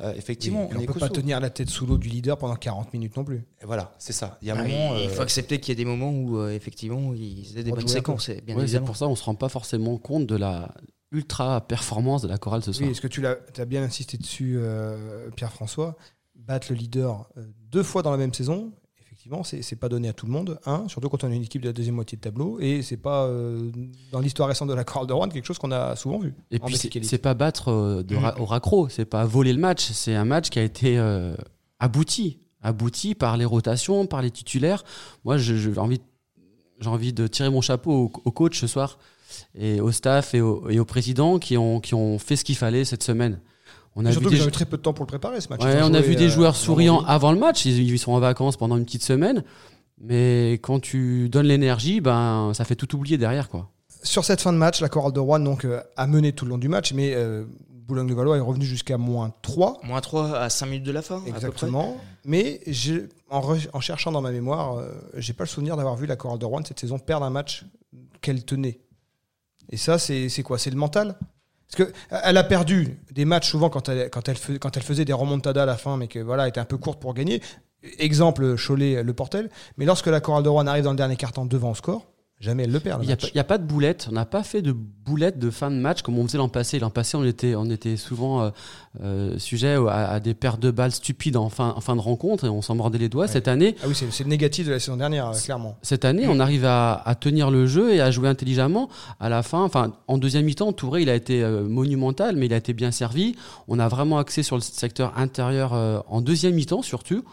Euh, 0.00 0.14
Effectivement, 0.14 0.68
Oui, 0.70 0.76
on, 0.78 0.80
est 0.80 0.86
peut 0.86 0.98
pas 0.98 1.10
tenir 1.10 1.40
la 1.40 1.50
tête 1.50 1.68
sous 1.68 1.84
l'eau 1.84 1.98
du 1.98 2.08
leader 2.08 2.38
pendant 2.38 2.56
40 2.56 2.94
minutes 2.94 3.16
non 3.18 3.24
plus. 3.24 3.44
Et 3.60 3.66
Voilà, 3.66 3.92
c'est 3.98 4.14
ça. 4.14 4.38
Il 4.40 4.48
y 4.48 4.50
a 4.50 4.54
un 4.54 4.60
Ah 4.60 4.64
oui, 4.64 4.72
moment. 4.72 4.96
il 4.96 5.06
euh, 5.06 5.08
faut 5.10 5.20
accepter 5.20 5.60
qu'il 5.60 5.68
y 5.70 5.72
ait 5.72 5.76
des 5.76 5.84
moments 5.84 6.10
où, 6.10 6.38
euh, 6.38 6.54
effectivement, 6.54 7.12
ils 7.12 7.44
faisaient 7.44 7.64
des 7.64 7.72
On 7.72 7.74
bonnes 7.74 7.88
séquences, 7.88 8.30
et 8.30 8.40
bien 8.40 8.56
Ouais, 8.56 8.80
pour 8.80 8.96
ça 8.96 9.04
qu'on 9.06 9.16
se 9.16 9.24
rend 9.24 9.34
pas 9.34 9.50
forcément 9.50 9.98
compte 9.98 10.26
de 10.26 10.36
la 10.36 10.72
ultra 11.10 11.60
performance 11.60 12.22
de 12.22 12.28
la 12.28 12.38
chorale 12.38 12.62
ce 12.62 12.72
soir. 12.72 12.86
Oui, 12.86 12.92
est-ce 12.92 13.02
que 13.02 13.08
tu 13.08 13.20
l'as 13.20 13.36
as 13.58 13.64
bien 13.66 13.82
insisté 13.82 14.16
dessus, 14.16 14.54
euh, 14.56 15.28
Pierre-François? 15.36 15.96
Battre 16.34 16.68
le 16.70 16.76
leader 16.76 17.28
deux 17.70 17.82
fois 17.82 18.02
dans 18.02 18.10
la 18.10 18.16
même 18.16 18.32
saison, 18.32 18.72
effectivement, 19.22 19.44
c'est 19.44 19.76
pas 19.76 19.88
donné 19.88 20.08
à 20.08 20.12
tout 20.12 20.26
le 20.26 20.32
monde. 20.32 20.58
Un, 20.66 20.88
surtout 20.88 21.08
quand 21.08 21.22
on 21.22 21.30
est 21.30 21.36
une 21.36 21.42
équipe 21.44 21.62
de 21.62 21.68
la 21.68 21.72
deuxième 21.72 21.94
moitié 21.94 22.16
de 22.16 22.22
tableau, 22.22 22.58
et 22.60 22.82
c'est 22.82 22.96
pas 22.96 23.26
euh, 23.26 23.70
dans 24.10 24.18
l'histoire 24.20 24.48
récente 24.48 24.68
de 24.68 24.74
la 24.74 24.82
chorale 24.84 25.06
de 25.06 25.12
Rouen 25.12 25.28
quelque 25.28 25.44
chose 25.46 25.58
qu'on 25.58 25.70
a 25.70 25.94
souvent 25.94 26.18
vu. 26.18 26.34
Et 26.50 26.58
puis 26.58 26.76
c'est 27.04 27.18
pas 27.18 27.34
battre 27.34 27.68
euh, 27.68 28.02
de 28.02 28.16
ra- 28.16 28.40
au 28.40 28.44
raccro, 28.46 28.88
c'est 28.88 29.04
pas 29.04 29.24
voler 29.24 29.52
le 29.52 29.60
match, 29.60 29.90
c'est 29.92 30.16
un 30.16 30.24
match 30.24 30.50
qui 30.50 30.58
a 30.58 30.62
été 30.62 30.98
euh, 30.98 31.36
abouti, 31.78 32.40
abouti 32.62 33.14
par 33.14 33.36
les 33.36 33.44
rotations, 33.44 34.06
par 34.06 34.22
les 34.22 34.30
titulaires. 34.32 34.82
Moi, 35.24 35.38
j'ai 35.38 35.78
envie, 35.78 36.00
envie 36.84 37.12
de 37.12 37.28
tirer 37.28 37.50
mon 37.50 37.60
chapeau 37.60 37.92
au, 37.92 38.12
au 38.24 38.30
coach 38.32 38.58
ce 38.60 38.66
soir 38.66 38.98
et 39.54 39.80
au 39.80 39.92
staff 39.92 40.34
et 40.34 40.40
au, 40.40 40.68
et 40.68 40.80
au 40.80 40.84
président 40.84 41.38
qui 41.38 41.56
ont, 41.56 41.78
qui 41.80 41.94
ont 41.94 42.18
fait 42.18 42.34
ce 42.34 42.42
qu'il 42.44 42.56
fallait 42.56 42.84
cette 42.84 43.04
semaine. 43.04 43.40
On 43.94 44.04
a 44.06 44.12
surtout 44.12 44.28
vu 44.28 44.30
que 44.30 44.34
des, 44.36 44.38
j'avais 44.40 44.50
très 44.50 44.64
peu 44.64 44.76
de 44.78 44.82
temps 44.82 44.92
pour 44.94 45.04
le 45.04 45.08
préparer 45.08 45.40
ce 45.40 45.48
match. 45.48 45.62
ouais, 45.62 45.80
on 45.82 45.92
a 45.94 46.00
vu 46.00 46.16
des 46.16 46.26
euh, 46.26 46.28
joueurs 46.30 46.56
souriants 46.56 47.04
avant 47.04 47.32
le 47.32 47.38
match. 47.38 47.64
Ils, 47.66 47.78
ils 47.90 47.98
sont 47.98 48.12
en 48.12 48.20
vacances 48.20 48.56
pendant 48.56 48.76
une 48.76 48.84
petite 48.84 49.02
semaine. 49.02 49.44
Mais 50.00 50.54
quand 50.62 50.80
tu 50.80 51.28
donnes 51.28 51.46
l'énergie, 51.46 52.00
ben, 52.00 52.52
ça 52.54 52.64
fait 52.64 52.74
tout 52.76 52.94
oublier 52.96 53.18
derrière, 53.18 53.48
quoi. 53.48 53.70
Sur 54.02 54.24
cette 54.24 54.40
fin 54.40 54.52
de 54.52 54.58
match, 54.58 54.80
la 54.80 54.88
chorale 54.88 55.12
de 55.12 55.20
Rouen 55.20 55.38
donc, 55.38 55.64
euh, 55.64 55.80
a 55.96 56.06
mené 56.06 56.32
tout 56.32 56.44
le 56.44 56.50
long 56.50 56.58
du 56.58 56.68
match, 56.68 56.92
mais 56.92 57.12
euh, 57.14 57.44
Boulogne-le-Valois 57.70 58.36
est 58.38 58.40
revenu 58.40 58.64
jusqu'à 58.64 58.96
moins 58.98 59.32
3. 59.42 59.78
Moins 59.84 60.00
3 60.00 60.36
à 60.38 60.48
5 60.50 60.66
minutes 60.66 60.82
de 60.84 60.90
la 60.92 61.02
fin, 61.02 61.16
à 61.16 61.18
peu 61.18 61.24
près. 61.30 61.36
Exactement. 61.36 61.96
Mais 62.24 62.60
j'ai- 62.66 63.08
en, 63.30 63.40
re- 63.40 63.68
en 63.72 63.80
cherchant 63.80 64.10
dans 64.10 64.20
ma 64.22 64.32
mémoire, 64.32 64.78
euh, 64.78 64.88
j'ai 65.18 65.34
pas 65.34 65.44
le 65.44 65.48
souvenir 65.48 65.76
d'avoir 65.76 65.94
vu 65.96 66.06
la 66.06 66.16
chorale 66.16 66.38
de 66.38 66.44
Rouen 66.46 66.62
cette 66.64 66.80
saison 66.80 66.98
perdre 66.98 67.26
un 67.26 67.30
match 67.30 67.64
qu'elle 68.22 68.44
tenait. 68.44 68.80
Et 69.70 69.76
ça, 69.76 69.98
c'est 69.98 70.28
c'est 70.28 70.42
quoi? 70.42 70.58
C'est 70.58 70.70
le 70.70 70.76
mental? 70.76 71.16
Parce 71.74 71.90
que 71.90 71.96
euh, 72.12 72.40
a 72.40 72.44
perdu 72.44 72.98
des 73.12 73.24
matchs 73.24 73.50
souvent 73.50 73.70
quand 73.70 73.88
elle, 73.88 74.82
faisait 74.82 75.04
des 75.04 75.12
remontadas 75.12 75.62
à 75.62 75.66
la 75.66 75.76
fin, 75.76 75.96
mais 75.96 76.08
que 76.08 76.18
voilà, 76.18 76.48
était 76.48 76.60
un 76.60 76.64
peu 76.64 76.76
courte 76.76 77.00
pour 77.00 77.14
gagner. 77.14 77.42
Exemple, 77.98 78.56
Cholet, 78.56 79.02
le 79.02 79.12
Portel. 79.12 79.50
Mais 79.76 79.84
lorsque 79.84 80.06
la 80.06 80.20
chorale 80.20 80.44
de 80.44 80.48
Rouen 80.48 80.66
arrive 80.66 80.84
dans 80.84 80.90
le 80.90 80.96
dernier 80.96 81.16
quart-temps 81.16 81.46
devant 81.46 81.70
au 81.70 81.74
score, 81.74 82.11
jamais 82.42 82.64
elle 82.64 82.72
le 82.72 82.80
perd. 82.80 83.02
Il 83.02 83.06
n'y 83.06 83.12
a, 83.40 83.44
pas- 83.44 83.54
a 83.54 83.58
de 83.58 83.64
boulette. 83.64 84.08
On 84.10 84.12
n'a 84.14 84.26
pas 84.26 84.42
fait 84.42 84.60
de 84.60 84.72
boulette 84.72 85.38
de 85.38 85.48
fin 85.48 85.70
de 85.70 85.76
match 85.76 86.02
comme 86.02 86.18
on 86.18 86.26
faisait 86.26 86.36
l'an 86.38 86.48
passé. 86.48 86.78
L'an 86.78 86.90
passé, 86.90 87.16
on 87.16 87.24
était, 87.24 87.54
on 87.54 87.70
était 87.70 87.96
souvent 87.96 88.42
euh, 88.42 88.50
euh, 89.02 89.38
sujet 89.38 89.74
à, 89.88 90.10
à 90.10 90.20
des 90.20 90.34
paires 90.34 90.58
de 90.58 90.70
balles 90.70 90.92
stupides 90.92 91.36
en 91.36 91.48
fin, 91.48 91.72
en 91.76 91.80
fin 91.80 91.96
de 91.96 92.00
rencontre 92.00 92.44
et 92.44 92.48
on 92.48 92.60
s'en 92.60 92.74
mordait 92.74 92.98
les 92.98 93.08
doigts. 93.08 93.28
Cette 93.28 93.48
année, 93.48 93.76
Ah 93.82 93.86
oui, 93.88 93.94
c'est 93.94 94.24
le 94.24 94.28
négatif 94.28 94.66
de 94.66 94.72
la 94.72 94.78
saison 94.80 94.96
dernière, 94.96 95.28
euh, 95.28 95.32
clairement. 95.32 95.76
cette 95.82 96.04
année, 96.04 96.26
on 96.28 96.38
arrive 96.40 96.64
à, 96.66 96.94
à 96.94 97.14
tenir 97.14 97.50
le 97.50 97.66
jeu 97.66 97.94
et 97.94 98.00
à 98.00 98.10
jouer 98.10 98.28
intelligemment. 98.28 98.88
À 99.20 99.28
la 99.28 99.42
fin, 99.42 99.62
enfin, 99.62 99.92
en 100.08 100.18
deuxième 100.18 100.44
mi-temps, 100.44 100.72
Touré, 100.72 101.02
il 101.02 101.08
a 101.08 101.14
été 101.14 101.42
euh, 101.42 101.62
monumental, 101.64 102.36
mais 102.36 102.46
il 102.46 102.52
a 102.52 102.56
été 102.58 102.72
bien 102.74 102.90
servi. 102.90 103.36
On 103.68 103.78
a 103.78 103.88
vraiment 103.88 104.18
axé 104.18 104.42
sur 104.42 104.56
le 104.56 104.62
secteur 104.62 105.16
intérieur 105.16 105.72
en 106.08 106.20
deuxième 106.20 106.54
mi-temps 106.54 106.82
surtout, 106.82 107.24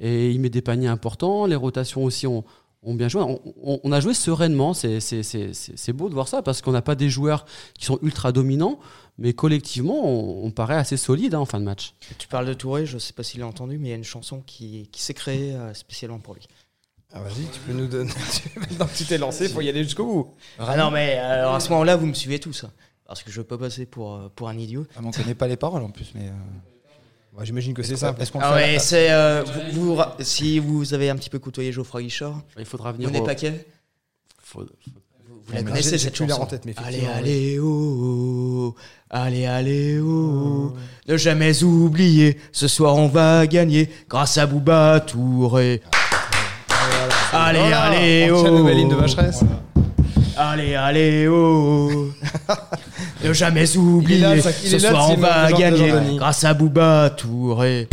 et 0.00 0.30
il 0.30 0.40
met 0.40 0.50
des 0.50 0.62
paniers 0.62 0.86
importants. 0.88 1.46
Les 1.46 1.56
rotations 1.56 2.04
aussi 2.04 2.26
ont, 2.26 2.44
ont 2.82 2.94
bien 2.94 3.08
joué. 3.08 3.22
On, 3.22 3.40
on- 3.62 3.80
on 3.82 3.92
a 3.92 4.00
joué 4.00 4.14
sereinement. 4.14 4.74
C'est 4.74 5.00
c'est- 5.00 5.22
c'est- 5.22 5.52
c'est- 5.52 5.76
c'est 5.76 5.92
beau 5.92 6.08
de 6.08 6.14
voir 6.14 6.28
ça 6.28 6.42
parce 6.42 6.62
qu'on 6.62 6.72
n'a 6.72 6.82
pas 6.82 6.94
des 6.94 7.10
joueurs 7.10 7.44
qui 7.78 7.84
sont 7.84 7.98
ultra 8.02 8.32
dominants, 8.32 8.78
mais 9.18 9.32
collectivement, 9.32 10.04
on, 10.06 10.44
on 10.46 10.50
paraît 10.50 10.76
assez 10.76 10.96
solide 10.96 11.34
hein, 11.34 11.40
en 11.40 11.44
fin 11.44 11.58
de 11.60 11.64
match. 11.64 11.94
Tu 12.18 12.28
parles 12.28 12.46
de 12.46 12.54
Touré, 12.54 12.86
je 12.86 12.98
sais 12.98 13.12
pas 13.12 13.22
s'il 13.22 13.40
l'a 13.40 13.46
entendu, 13.46 13.78
mais 13.78 13.88
il 13.88 13.90
y 13.90 13.94
a 13.94 13.96
une 13.96 14.04
chanson 14.04 14.42
qui, 14.46 14.88
qui 14.92 15.02
s'est 15.02 15.14
créée 15.14 15.54
euh, 15.54 15.74
spécialement 15.74 16.18
pour 16.20 16.34
lui. 16.34 16.46
Ah, 17.12 17.20
vas-y, 17.22 17.46
tu 17.52 17.58
peux 17.66 17.72
nous 17.72 17.86
donner. 17.86 18.10
Maintenant 18.56 18.86
que 18.86 18.94
tu 18.96 19.04
t'es 19.04 19.16
lancé, 19.18 19.46
il 19.46 19.50
faut 19.50 19.62
y 19.62 19.68
aller 19.68 19.82
jusqu'au 19.82 20.04
bout. 20.04 20.34
Ah 20.58 20.76
non, 20.76 20.90
mais 20.90 21.14
alors 21.16 21.54
à 21.54 21.60
ce 21.60 21.70
moment-là, 21.70 21.96
vous 21.96 22.06
me 22.06 22.12
suivez 22.14 22.38
tous. 22.38 22.64
hein. 22.64 22.70
Parce 23.06 23.22
que 23.22 23.30
je 23.30 23.38
veux 23.40 23.46
pas 23.46 23.56
passer 23.56 23.86
pour, 23.86 24.14
euh, 24.14 24.28
pour 24.36 24.50
un 24.50 24.58
idiot. 24.58 24.86
Ah, 24.94 24.98
mais 25.00 25.08
on 25.08 25.10
connaît 25.12 25.34
pas 25.34 25.48
les 25.48 25.56
paroles 25.56 25.82
en 25.82 25.90
plus, 25.90 26.12
mais. 26.14 26.28
euh, 26.28 26.32
J'imagine 27.42 27.74
que 27.74 27.82
c'est 27.82 27.96
ça. 27.96 28.14
Est-ce 28.18 28.32
qu'on 28.32 28.40
Ah 28.40 28.56
fait 28.56 28.72
ouais, 28.74 28.78
c'est. 28.78 29.10
euh, 29.10 29.44
vous, 29.72 29.94
vous 29.96 30.02
si 30.20 30.58
vous 30.58 30.92
avez 30.94 31.08
un 31.10 31.16
petit 31.16 31.30
peu 31.30 31.38
côtoyé 31.38 31.72
Geoffroy 31.72 32.02
Guichard, 32.02 32.40
Il 32.58 32.64
faudra 32.64 32.92
vous 32.92 32.98
venir. 33.02 33.20
au- 33.22 33.24
pas 33.24 33.34
quai 33.34 33.64
faut- 34.42 34.60
Vous 34.60 34.66
Ouais, 35.54 35.56
la 35.56 35.62
mais 35.62 35.70
connaissez 35.70 35.90
j'ai- 35.92 35.98
cette 35.98 36.18
l'air 36.18 36.28
chanson 36.28 36.42
en 36.42 36.46
tête, 36.46 36.64
mais 36.66 36.74
Allez, 36.76 36.96
effectivement, 36.98 37.16
allez, 37.18 37.58
oh, 37.58 37.64
oh, 38.74 38.76
allez, 39.08 39.46
allez, 39.46 39.98
oh, 39.98 40.74
ne 41.06 41.16
jamais 41.16 41.62
oublier, 41.64 42.38
ce 42.52 42.68
soir 42.68 42.96
on 42.96 43.08
va 43.08 43.46
gagner 43.46 43.88
grâce 44.10 44.36
à 44.36 44.44
Bouba 44.46 45.00
Touré. 45.00 45.80
Allez, 47.32 47.58
Voilà, 47.60 47.82
allez, 47.84 48.30
on 48.30 48.42
tient 48.42 48.52
oh. 48.52 48.56
le 48.58 48.62
Maline 48.62 48.88
de 48.88 48.94
Vacheresse. 48.94 49.40
Allez, 50.40 50.74
allez, 50.76 51.26
oh, 51.28 51.90
oh. 51.92 52.52
Ne 53.24 53.32
jamais 53.32 53.76
oublier. 53.76 54.20
là, 54.20 54.40
ça- 54.40 54.52
Ce 54.52 54.76
là, 54.80 54.90
soir, 54.90 55.06
c'est 55.08 55.16
on 55.16 55.20
va 55.20 55.52
gagner 55.52 56.16
grâce 56.16 56.44
à 56.44 56.54
Bouba 56.54 57.10
Touré. 57.10 57.88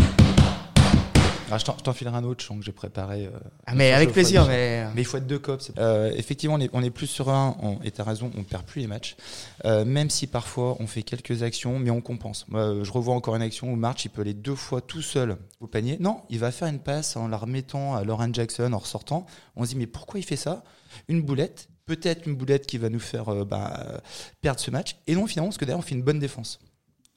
Ah, 1.52 1.58
je 1.58 1.66
t'en- 1.66 1.76
je 1.78 1.84
t'en 1.84 1.94
filerai 1.94 2.18
un 2.18 2.24
autre 2.24 2.44
chant 2.44 2.58
que 2.58 2.64
j'ai 2.66 2.72
préparé. 2.72 3.26
euh, 3.26 3.40
Ah, 3.66 3.74
mais 3.76 3.94
avec 3.94 4.12
plaisir, 4.12 4.44
fois. 4.44 4.52
mais. 4.52 4.86
Mais 4.94 5.02
il 5.02 5.06
faut 5.06 5.18
être 5.18 5.26
deux 5.28 5.40
cops. 5.40 5.72
Euh, 5.80 6.12
effectivement, 6.16 6.56
on 6.56 6.60
est, 6.60 6.70
on 6.74 6.84
est 6.84 6.90
plus 6.92 7.08
serein, 7.08 7.56
on, 7.62 7.78
et 7.84 7.92
tu 7.92 8.02
as 8.02 8.04
raison, 8.04 8.30
on 8.38 8.44
perd 8.44 8.64
plus 8.64 8.82
les 8.82 8.88
matchs. 8.88 9.16
Euh, 9.64 9.86
même 9.86 10.10
si 10.10 10.28
parfois 10.28 10.76
on 10.80 10.86
fait 10.88 11.02
quelques 11.04 11.42
actions, 11.44 11.80
mais 11.80 11.90
on 11.92 12.02
compense. 12.02 12.46
Moi, 12.50 12.76
je 12.84 12.92
revois 12.92 13.16
encore 13.16 13.36
une 13.36 13.42
action 13.42 13.72
où 13.72 13.76
March, 13.76 14.06
il 14.06 14.10
peut 14.10 14.22
aller 14.22 14.34
deux 14.34 14.56
fois 14.56 14.82
tout 14.82 15.02
seul 15.02 15.38
au 15.62 15.68
panier. 15.68 15.98
Non, 16.00 16.22
il 16.30 16.40
va 16.40 16.52
faire 16.52 16.68
une 16.68 16.80
passe 16.80 17.16
en 17.16 17.28
la 17.28 17.38
remettant 17.38 17.96
à 17.96 18.04
Lauren 18.04 18.30
Jackson 18.34 18.72
en 18.74 18.78
ressortant. 18.80 19.26
On 19.56 19.64
se 19.64 19.70
dit, 19.70 19.76
mais 19.78 19.88
pourquoi 19.88 20.20
il 20.20 20.24
fait 20.24 20.36
ça? 20.36 20.64
Une 21.08 21.22
boulette, 21.22 21.70
peut-être 21.86 22.28
une 22.28 22.36
boulette 22.36 22.66
qui 22.68 22.78
va 22.78 22.90
nous 22.90 23.00
faire 23.00 23.30
euh, 23.30 23.46
bah, 23.46 24.02
perdre 24.42 24.60
ce 24.60 24.72
match. 24.72 24.96
Et 25.08 25.16
non, 25.16 25.28
finalement, 25.28 25.50
parce 25.50 25.58
que 25.58 25.66
derrière, 25.66 25.80
on 25.80 25.88
fait 25.88 25.96
une 25.96 26.04
bonne 26.04 26.20
défense. 26.20 26.60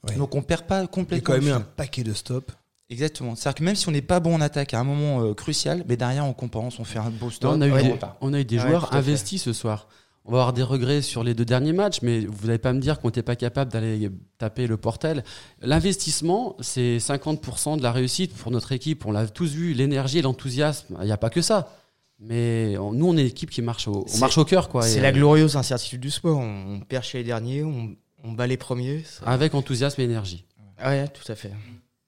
Ouais. 0.06 0.14
Donc 0.14 0.34
on 0.34 0.42
perd 0.42 0.66
pas 0.66 0.78
Il 0.78 0.82
y 0.82 0.84
a 0.84 0.86
complètement. 0.88 1.34
quand 1.34 1.42
même 1.42 1.54
un 1.54 1.60
paquet 1.60 2.04
de 2.04 2.12
stops. 2.12 2.54
Exactement. 2.90 3.34
C'est-à-dire 3.34 3.58
que 3.58 3.64
même 3.64 3.74
si 3.74 3.88
on 3.88 3.92
n'est 3.92 4.00
pas 4.00 4.20
bon 4.20 4.34
en 4.36 4.40
attaque 4.40 4.72
à 4.72 4.80
un 4.80 4.84
moment 4.84 5.22
euh, 5.22 5.34
crucial, 5.34 5.84
mais 5.88 5.96
derrière 5.96 6.24
on 6.24 6.32
compense, 6.32 6.78
on 6.78 6.84
fait 6.84 6.98
un 6.98 7.10
beau 7.10 7.30
stop. 7.30 7.50
Non, 7.50 7.58
on, 7.58 7.60
a 7.62 7.66
eu 7.68 7.82
des, 7.82 7.88
on 7.88 7.92
repart. 7.92 8.16
on 8.20 8.32
a 8.32 8.40
eu 8.40 8.44
des 8.44 8.56
Ouais, 8.58 8.68
joueurs 8.68 8.94
investis 8.94 9.42
ce 9.42 9.52
soir. 9.52 9.88
On 10.24 10.32
va 10.32 10.38
avoir 10.38 10.52
des 10.52 10.62
regrets 10.62 11.00
sur 11.02 11.24
les 11.24 11.32
deux 11.34 11.44
derniers 11.46 11.72
matchs, 11.72 12.00
mais 12.02 12.20
vous 12.20 12.46
n'allez 12.46 12.58
pas 12.58 12.72
me 12.74 12.80
dire 12.80 13.00
qu'on 13.00 13.08
n'était 13.08 13.22
pas 13.22 13.34
capable 13.36 13.72
d'aller 13.72 14.10
taper 14.36 14.66
le 14.66 14.76
portel. 14.76 15.24
L'investissement, 15.62 16.56
c'est 16.60 16.98
50% 16.98 17.78
de 17.78 17.82
la 17.82 17.92
réussite 17.92 18.34
pour 18.34 18.50
notre 18.50 18.72
équipe. 18.72 19.06
On 19.06 19.12
l'a 19.12 19.26
tous 19.26 19.52
vu, 19.52 19.72
l'énergie 19.72 20.18
et 20.18 20.22
l'enthousiasme. 20.22 20.96
Il 21.00 21.06
n'y 21.06 21.12
a 21.12 21.16
pas 21.16 21.30
que 21.30 21.40
ça. 21.40 21.72
Mais 22.20 22.76
on- 22.78 22.92
nous, 22.92 23.06
on 23.06 23.16
est 23.16 23.20
une 23.22 23.26
équipe 23.28 23.50
qui 23.50 23.62
marche 23.62 23.86
au, 23.88 24.02
on 24.04 24.06
C'est- 24.08 24.18
marche 24.20 24.38
au 24.38 24.44
cœur. 24.44 24.68
Quoi, 24.68 24.82
C'est 24.82 24.98
Et, 24.98 25.00
la 25.00 25.08
euh, 25.08 25.12
glorieuse 25.12 25.56
incertitude 25.56 26.00
du 26.00 26.10
sport. 26.10 26.38
On, 26.38 26.74
on 26.76 26.80
perd 26.80 27.04
chez 27.04 27.18
les 27.18 27.24
derniers, 27.24 27.62
on, 27.62 27.94
on 28.24 28.32
bat 28.32 28.46
les 28.46 28.56
premiers. 28.56 29.04
ça- 29.04 29.24
Avec 29.26 29.54
enthousiasme 29.54 30.00
et 30.00 30.04
énergie. 30.04 30.44
Ouais, 30.84 31.06
tout 31.08 31.30
à 31.30 31.34
fait. 31.34 31.52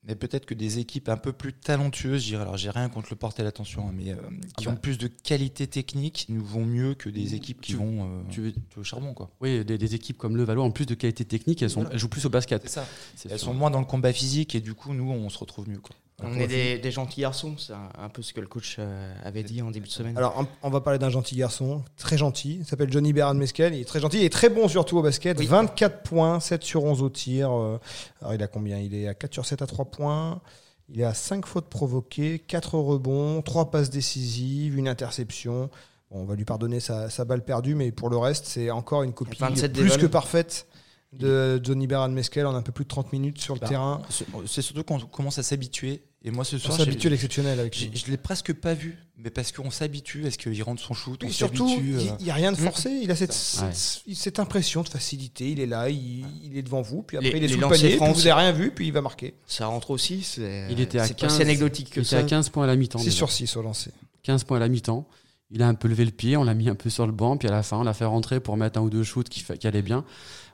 Mais 0.02 0.14
peut-être 0.14 0.46
que 0.46 0.54
des 0.54 0.78
équipes 0.78 1.08
un 1.10 1.18
peu 1.18 1.30
plus 1.32 1.52
talentueuses, 1.52 2.22
je 2.22 2.28
dirais, 2.28 2.42
alors 2.42 2.56
j'ai 2.56 2.70
rien 2.70 2.88
contre 2.88 3.08
le 3.10 3.16
portel, 3.16 3.46
attention, 3.46 3.86
hein, 3.88 3.92
mais 3.94 4.12
euh, 4.12 4.16
qui 4.56 4.64
Ah 4.66 4.70
bah. 4.70 4.70
ont 4.72 4.76
plus 4.76 4.96
de 4.96 5.06
qualité 5.08 5.66
technique, 5.66 6.24
nous 6.30 6.42
vont 6.44 6.64
mieux 6.64 6.94
que 6.94 7.10
des 7.10 7.34
équipes 7.34 7.60
qui 7.60 7.72
Tu- 7.72 7.78
vont 7.78 8.04
euh, 8.04 8.22
Tu 8.30 8.40
veux- 8.40 8.52
au 8.78 8.82
charbon. 8.82 9.12
quoi. 9.12 9.30
oui, 9.42 9.62
des, 9.64 9.76
des 9.76 9.94
équipes 9.94 10.16
comme 10.16 10.36
le 10.38 10.42
Valois, 10.44 10.64
en 10.64 10.70
plus 10.70 10.86
de 10.86 10.94
qualité 10.94 11.24
technique, 11.26 11.60
elles, 11.62 11.70
sont, 11.70 11.80
Voilà. 11.82 11.94
elles 11.94 12.00
jouent 12.00 12.08
plus 12.08 12.24
au 12.24 12.30
basket. 12.30 12.62
C'est 12.62 12.70
ça. 12.70 12.86
C'est 13.14 13.30
Elles 13.30 13.38
sûr. 13.38 13.48
sont 13.48 13.54
moins 13.54 13.70
dans 13.70 13.78
le 13.78 13.84
combat 13.84 14.12
physique 14.12 14.54
et 14.54 14.60
du 14.60 14.72
coup, 14.74 14.94
nous, 14.94 15.10
on 15.10 15.28
se 15.28 15.38
retrouve 15.38 15.68
mieux. 15.68 15.80
Quoi. 15.80 15.94
On 16.22 16.34
est 16.34 16.46
des, 16.46 16.78
des 16.78 16.90
gentils 16.90 17.20
garçons, 17.22 17.54
c'est 17.58 17.72
un, 17.72 17.88
un 17.98 18.08
peu 18.08 18.22
ce 18.22 18.32
que 18.32 18.40
le 18.40 18.46
coach 18.46 18.76
euh, 18.78 19.14
avait 19.24 19.42
dit 19.42 19.62
en 19.62 19.70
début 19.70 19.86
de 19.88 19.92
semaine. 19.92 20.16
Alors, 20.16 20.34
on- 20.38 20.46
on 20.66 20.70
va 20.70 20.80
parler 20.80 20.98
d'un 20.98 21.10
gentil 21.10 21.36
garçon, 21.36 21.82
très 21.96 22.18
gentil. 22.18 22.58
Il 22.60 22.64
s'appelle 22.66 22.92
Johnny 22.92 23.12
Beran 23.12 23.34
Mescal. 23.34 23.74
Il 23.74 23.80
est 23.80 23.84
très 23.84 24.00
gentil. 24.00 24.18
Il 24.18 24.24
est 24.24 24.30
très 24.32 24.48
bon 24.48 24.68
surtout 24.68 24.98
au 24.98 25.02
basket. 25.02 25.38
Oui. 25.38 25.46
24 25.46 26.02
points, 26.02 26.40
7 26.40 26.62
sur 26.62 26.84
11 26.84 27.02
au 27.02 27.08
tir. 27.10 27.50
Euh, 27.52 27.78
Alors, 28.20 28.34
il 28.34 28.42
a 28.42 28.46
combien? 28.48 28.78
Il 28.78 28.94
est 28.94 29.08
à 29.08 29.14
4 29.14 29.32
sur 29.32 29.46
7 29.46 29.62
à 29.62 29.66
3 29.66 29.86
points. 29.86 30.40
Il 30.92 31.00
est 31.00 31.04
à 31.04 31.14
5 31.14 31.46
fautes 31.46 31.68
provoquées, 31.68 32.40
4 32.40 32.74
rebonds, 32.76 33.42
3 33.42 33.70
passes 33.70 33.90
décisives, 33.90 34.76
une 34.76 34.88
interception. 34.88 35.70
Bon, 36.10 36.22
on 36.22 36.24
va 36.24 36.34
lui 36.34 36.44
pardonner 36.44 36.80
sa, 36.80 37.08
sa 37.10 37.24
balle 37.24 37.44
perdue, 37.44 37.76
mais 37.76 37.92
pour 37.92 38.10
le 38.10 38.16
reste, 38.16 38.44
c'est 38.46 38.70
encore 38.72 39.04
une 39.04 39.12
copie 39.12 39.38
27 39.38 39.72
plus 39.72 39.96
que 39.96 40.06
parfaite 40.06 40.66
de 41.12 41.60
Johnny 41.62 41.86
Beran 41.86 42.08
Mescal 42.08 42.46
en 42.46 42.54
un 42.54 42.62
peu 42.62 42.72
plus 42.72 42.84
de 42.84 42.88
30 42.88 43.12
minutes 43.12 43.40
sur 43.40 43.54
le 43.54 43.60
Bah, 43.60 43.68
terrain. 43.68 44.02
C'est 44.46 44.62
surtout 44.62 44.82
qu'on 44.84 44.98
commence 45.00 45.38
à 45.38 45.42
s'habituer. 45.42 46.02
Et 46.22 46.30
moi, 46.30 46.44
ce 46.44 46.56
On 46.56 46.58
soir, 46.58 46.76
j'ai- 46.76 46.84
s'habitue 46.84 47.06
à 47.06 47.10
l'exceptionnel 47.10 47.58
avec 47.60 47.74
je 47.94 48.10
l'ai 48.10 48.18
presque 48.18 48.52
pas 48.52 48.74
vu, 48.74 48.98
mais 49.16 49.30
parce 49.30 49.52
qu'on 49.52 49.70
s'habitue. 49.70 50.26
Est-ce 50.26 50.36
qu'il 50.36 50.62
rentre 50.62 50.82
son 50.82 50.92
shoot 50.92 51.22
Et 51.22 51.26
On 51.26 51.30
surtout, 51.30 51.66
il 51.82 51.96
euh, 51.96 52.02
n'y 52.20 52.30
a 52.30 52.34
rien 52.34 52.52
de 52.52 52.60
Mm. 52.60 52.64
forcé. 52.64 52.90
Il 53.02 53.10
a 53.10 53.16
cette, 53.16 53.30
Ouais. 53.30 53.70
cette, 53.72 54.14
cette 54.14 54.38
impression 54.38 54.82
de 54.82 54.88
facilité. 54.90 55.50
Il 55.50 55.60
est 55.60 55.66
là, 55.66 55.88
il, 55.88 56.26
il 56.44 56.58
est 56.58 56.62
devant 56.62 56.82
vous, 56.82 57.02
puis 57.02 57.16
après 57.16 57.30
Les- 57.30 57.38
il 57.38 57.44
est 57.44 57.48
sous 57.48 57.58
le 57.60 57.68
panier, 57.68 57.88
puis 57.88 57.96
francs, 57.96 58.10
vous 58.14 58.18
n'avez 58.18 58.32
rien 58.34 58.52
vu, 58.52 58.70
puis 58.70 58.88
il 58.88 58.92
va 58.92 59.00
marquer. 59.00 59.32
Ça 59.46 59.64
rentre 59.66 59.90
aussi. 59.92 60.22
C'est 60.22 60.66
Il 60.70 60.78
était 60.80 60.98
à 60.98 61.06
c'est 61.06 61.14
pas 61.14 61.20
15 61.28 61.36
si 61.36 61.42
anecdotique 61.42 61.88
que 61.88 62.00
Il 62.00 62.02
était 62.02 62.10
ça. 62.10 62.18
à 62.18 62.22
15 62.24 62.50
points 62.50 62.64
à 62.64 62.66
la 62.66 62.76
mi-temps. 62.76 62.98
6 62.98 63.04
déjà. 63.06 63.16
sur 63.16 63.32
6 63.32 63.56
au 63.56 63.62
lancer. 63.62 63.90
15 64.22 64.44
points 64.44 64.58
à 64.58 64.60
la 64.60 64.68
mi-temps. 64.68 65.06
Il 65.50 65.62
a 65.62 65.68
un 65.68 65.74
peu 65.74 65.88
levé 65.88 66.04
le 66.04 66.10
pied, 66.12 66.36
on 66.36 66.44
l'a 66.44 66.54
mis 66.54 66.68
un 66.68 66.74
peu 66.76 66.90
sur 66.90 67.06
le 67.06 67.12
banc, 67.12 67.38
puis 67.38 67.48
à 67.48 67.50
la 67.50 67.62
fin, 67.62 67.78
on 67.78 67.82
l'a 67.82 67.94
fait 67.94 68.04
rentrer 68.04 68.40
pour 68.40 68.56
mettre 68.58 68.78
un 68.78 68.82
ou 68.82 68.90
deux 68.90 69.02
shoots 69.04 69.28
qui, 69.30 69.42
qui 69.42 69.66
allaient 69.66 69.80
bien. 69.82 70.04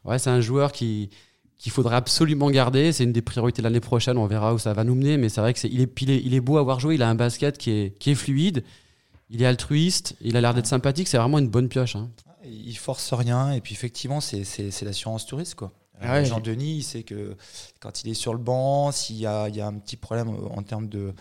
Ouais, 0.05 0.19
c'est 0.21 0.31
un 0.31 0.41
joueur 0.41 0.71
qui 0.73 1.11
qu'il 1.59 1.73
faudrait 1.73 1.97
absolument 1.97 2.51
garder. 2.51 2.93
C'est 2.93 3.05
une 3.05 3.13
des 3.13 3.23
priorités 3.23 3.63
de 3.63 3.65
l'année 3.67 3.81
prochaine. 3.81 4.19
On 4.19 4.27
verra 4.27 4.55
où 4.55 4.59
ça 4.59 4.73
va 4.73 4.85
nous 4.85 4.95
mener. 4.95 5.17
Mais 5.17 5.29
c'est 5.29 5.41
vrai 5.41 5.53
que 5.53 5.59
c'est 5.59 5.69
il 5.69 5.81
est, 5.81 6.03
il 6.03 6.11
est, 6.11 6.23
il 6.25 6.35
est 6.35 6.41
beau 6.41 6.57
à 6.59 6.61
avoir 6.61 6.81
joué. 6.81 6.95
Il 6.97 7.03
a 7.03 7.09
un 7.09 7.15
basket 7.15 7.59
qui 7.59 7.71
est, 7.71 7.99
qui 7.99 8.11
est 8.11 8.15
fluide. 8.15 8.63
Il 9.31 9.43
est 9.43 9.47
altruiste. 9.47 10.15
Il 10.21 10.37
a 10.37 10.41
l'air 10.41 10.55
d'être 10.55 10.67
sympathique. 10.67 11.09
C'est 11.09 11.19
vraiment 11.19 11.39
une 11.39 11.49
bonne 11.49 11.69
pioche. 11.69 11.97
hein. 11.97 12.11
Il 12.49 12.77
force 12.77 13.13
rien 13.13 13.51
et 13.53 13.61
puis 13.61 13.75
effectivement 13.75 14.21
c'est 14.21 14.45
c'est 14.45 14.71
c'est 14.71 14.85
l'assurance 14.85 15.27
touriste 15.27 15.57
quoi. 15.57 15.73
Ah 16.01 16.13
ouais, 16.13 16.25
Jean 16.25 16.39
Denis 16.39 16.77
il 16.77 16.83
sait 16.85 17.03
que 17.03 17.35
quand 17.81 18.05
il 18.05 18.11
est 18.11 18.15
sur 18.15 18.33
le 18.35 18.39
banc, 18.39 18.93
s'il 18.93 19.17
y 19.17 19.27
a, 19.27 19.49
il 19.49 19.57
y 19.57 19.61
a 19.61 19.67
un 19.67 19.75
petit 19.79 19.97
problème 19.97 20.29
en 20.29 20.63
termes 20.63 20.89
de 20.89 21.13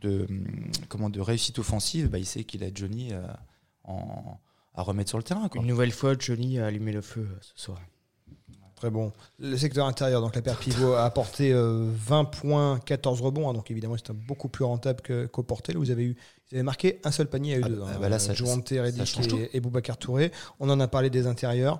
de 0.00 0.24
hum, 0.30 0.70
comment 0.88 1.10
de 1.10 1.20
réussite 1.20 1.58
offensive, 1.58 2.08
bah, 2.08 2.16
il 2.18 2.24
sait 2.24 2.44
qu'il 2.44 2.64
a 2.64 2.68
Johnny 2.74 3.12
euh, 3.12 3.20
en- 3.84 4.38
à 4.74 4.80
remettre 4.82 5.10
sur 5.10 5.18
le 5.18 5.24
terrain 5.24 5.48
quoi. 5.50 5.60
Une 5.60 5.68
nouvelle 5.68 5.90
fois, 5.92 6.14
Johnny 6.18 6.58
a 6.58 6.64
allumé 6.66 6.92
le 6.92 7.02
feu 7.02 7.28
euh, 7.30 7.38
ce 7.42 7.62
soir. 7.62 7.78
Très 8.80 8.90
bon. 8.90 9.12
Le 9.38 9.56
secteur 9.58 9.84
intérieur, 9.86 10.22
donc 10.22 10.34
la 10.34 10.40
paire 10.40 10.56
pivot 10.56 10.94
a 10.94 11.04
apporté 11.04 11.52
euh, 11.52 11.86
20 12.06 12.24
points, 12.24 12.80
14 12.86 13.20
rebonds. 13.20 13.48
hein, 13.50 13.52
donc 13.52 13.70
évidemment, 13.70 13.94
c'est 13.96 14.10
beaucoup 14.12 14.48
plus 14.48 14.64
rentable 14.64 15.02
qu'au 15.30 15.42
Portel. 15.42 15.76
Vous 15.76 15.90
avez 15.90 16.04
eu, 16.04 16.16
vous 16.50 16.56
avez 16.56 16.62
marqué 16.62 16.98
un 17.04 17.10
seul 17.10 17.26
panier 17.28 17.56
à 17.56 17.58
eux 17.58 17.62
Ah 17.64 17.68
deux. 17.68 17.76
bah, 17.76 17.86
hein, 17.94 17.98
bah 18.00 18.08
là, 18.08 18.18
ça- 18.18 18.32
Jouante, 18.32 18.72
et, 18.72 19.50
et 19.52 19.60
Boubacar 19.60 19.98
Touré. 19.98 20.32
On 20.60 20.70
en 20.70 20.80
a 20.80 20.88
parlé 20.88 21.10
des 21.10 21.26
intérieurs. 21.26 21.78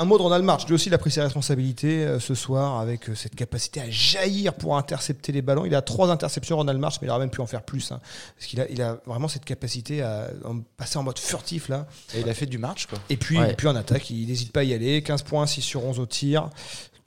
Un 0.00 0.04
mot 0.04 0.16
de 0.16 0.22
Ronald 0.22 0.44
March. 0.44 0.64
Lui 0.68 0.74
aussi, 0.74 0.88
il 0.90 0.94
a 0.94 0.98
pris 0.98 1.10
ses 1.10 1.20
responsabilités 1.22 2.04
euh, 2.04 2.20
ce 2.20 2.34
soir 2.36 2.78
avec 2.78 3.08
euh, 3.10 3.16
cette 3.16 3.34
capacité 3.34 3.80
à 3.80 3.90
jaillir 3.90 4.54
pour 4.54 4.76
intercepter 4.76 5.32
les 5.32 5.42
ballons. 5.42 5.64
Il 5.64 5.74
a 5.74 5.82
trois 5.82 6.08
interceptions, 6.10 6.56
Ronald 6.56 6.78
March, 6.78 6.96
mais 7.02 7.08
il 7.08 7.10
aurait 7.10 7.18
même 7.18 7.30
pu 7.30 7.40
en 7.40 7.46
faire 7.46 7.62
plus. 7.62 7.90
hein, 7.90 7.98
parce 8.36 8.46
qu'il 8.46 8.60
a, 8.60 8.68
il 8.70 8.80
a 8.80 9.00
vraiment 9.06 9.26
cette 9.26 9.44
capacité 9.44 10.02
à 10.02 10.28
en- 10.44 10.60
passer 10.76 10.98
en 10.98 11.02
mode 11.02 11.18
furtif 11.18 11.68
là. 11.68 11.86
Et 12.14 12.20
il 12.20 12.28
a 12.28 12.34
fait 12.34 12.46
du 12.46 12.58
march 12.58 12.86
quoi. 12.86 12.98
Et 13.10 13.16
puis, 13.16 13.38
Ouais. 13.40 13.50
et 13.50 13.54
puis 13.54 13.66
en 13.66 13.74
attaque, 13.74 14.08
il 14.10 14.28
n'hésite 14.28 14.52
pas 14.52 14.60
à 14.60 14.64
y 14.64 14.72
aller. 14.72 15.02
15 15.02 15.22
points, 15.22 15.46
6 15.46 15.62
sur 15.62 15.84
11 15.84 15.98
au 15.98 16.06
tir, 16.06 16.48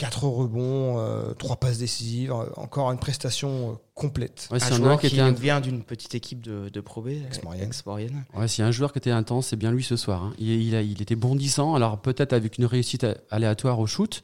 4 0.02 0.24
rebonds, 0.28 1.34
3 1.38 1.56
passes 1.58 1.78
décisives. 1.78 2.32
euh, 2.32 2.46
Encore 2.58 2.92
une 2.92 2.98
prestation 2.98 3.72
euh, 3.72 3.74
complète. 3.94 4.48
Ouais, 4.52 4.58
un 4.64 4.76
joueur 4.76 5.00
qui 5.00 5.08
qui 5.10 5.14
était 5.16 5.22
un- 5.22 5.32
vient 5.32 5.62
d'une 5.62 5.84
petite 5.84 6.16
équipe 6.16 6.42
de, 6.42 6.70
de 6.70 6.82
Pro 6.82 7.02
B, 7.02 7.10
ex-Maurienne. 7.28 8.24
Ouais, 8.36 8.48
s'il 8.48 8.64
y 8.64 8.66
a 8.66 8.68
un 8.68 8.72
joueur 8.72 8.92
qui 8.94 8.98
était 8.98 9.12
intense, 9.12 9.48
c'est 9.48 9.56
bien 9.58 9.72
lui 9.72 9.84
ce 9.84 9.96
soir. 9.98 10.24
hein. 10.24 10.34
Il, 10.40 10.50
il 10.50 10.76
a- 10.76 10.82
il 10.82 11.02
était 11.02 11.16
bondissant, 11.16 11.76
alors 11.76 12.00
peut-être 12.02 12.34
avec 12.34 12.58
une 12.58 12.66
réussite 12.66 13.06
aléatoire 13.30 13.80
au 13.80 13.86
shoot. 13.86 14.24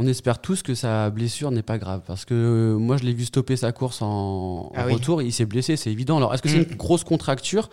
On 0.00 0.06
espère 0.06 0.40
tous 0.40 0.62
que 0.62 0.74
sa 0.74 1.10
blessure 1.10 1.50
n'est 1.50 1.62
pas 1.62 1.78
grave. 1.78 2.02
Parce 2.06 2.24
que 2.24 2.34
euh, 2.34 2.76
moi, 2.78 2.98
je 2.98 3.04
l'ai 3.04 3.14
vu 3.14 3.24
stopper 3.24 3.56
sa 3.56 3.72
course 3.72 4.02
en, 4.02 4.70
Ah 4.76 4.84
en 4.84 4.86
oui. 4.88 4.92
retour. 4.92 5.22
Il 5.22 5.32
s'est 5.32 5.46
blessé, 5.46 5.76
c'est 5.76 5.90
évident. 5.90 6.18
Alors, 6.18 6.34
est-ce 6.34 6.42
que 6.42 6.48
c'est 6.48 6.60
Mm. 6.68 6.70
une 6.72 6.76
grosse 6.76 7.02
contracture? 7.02 7.68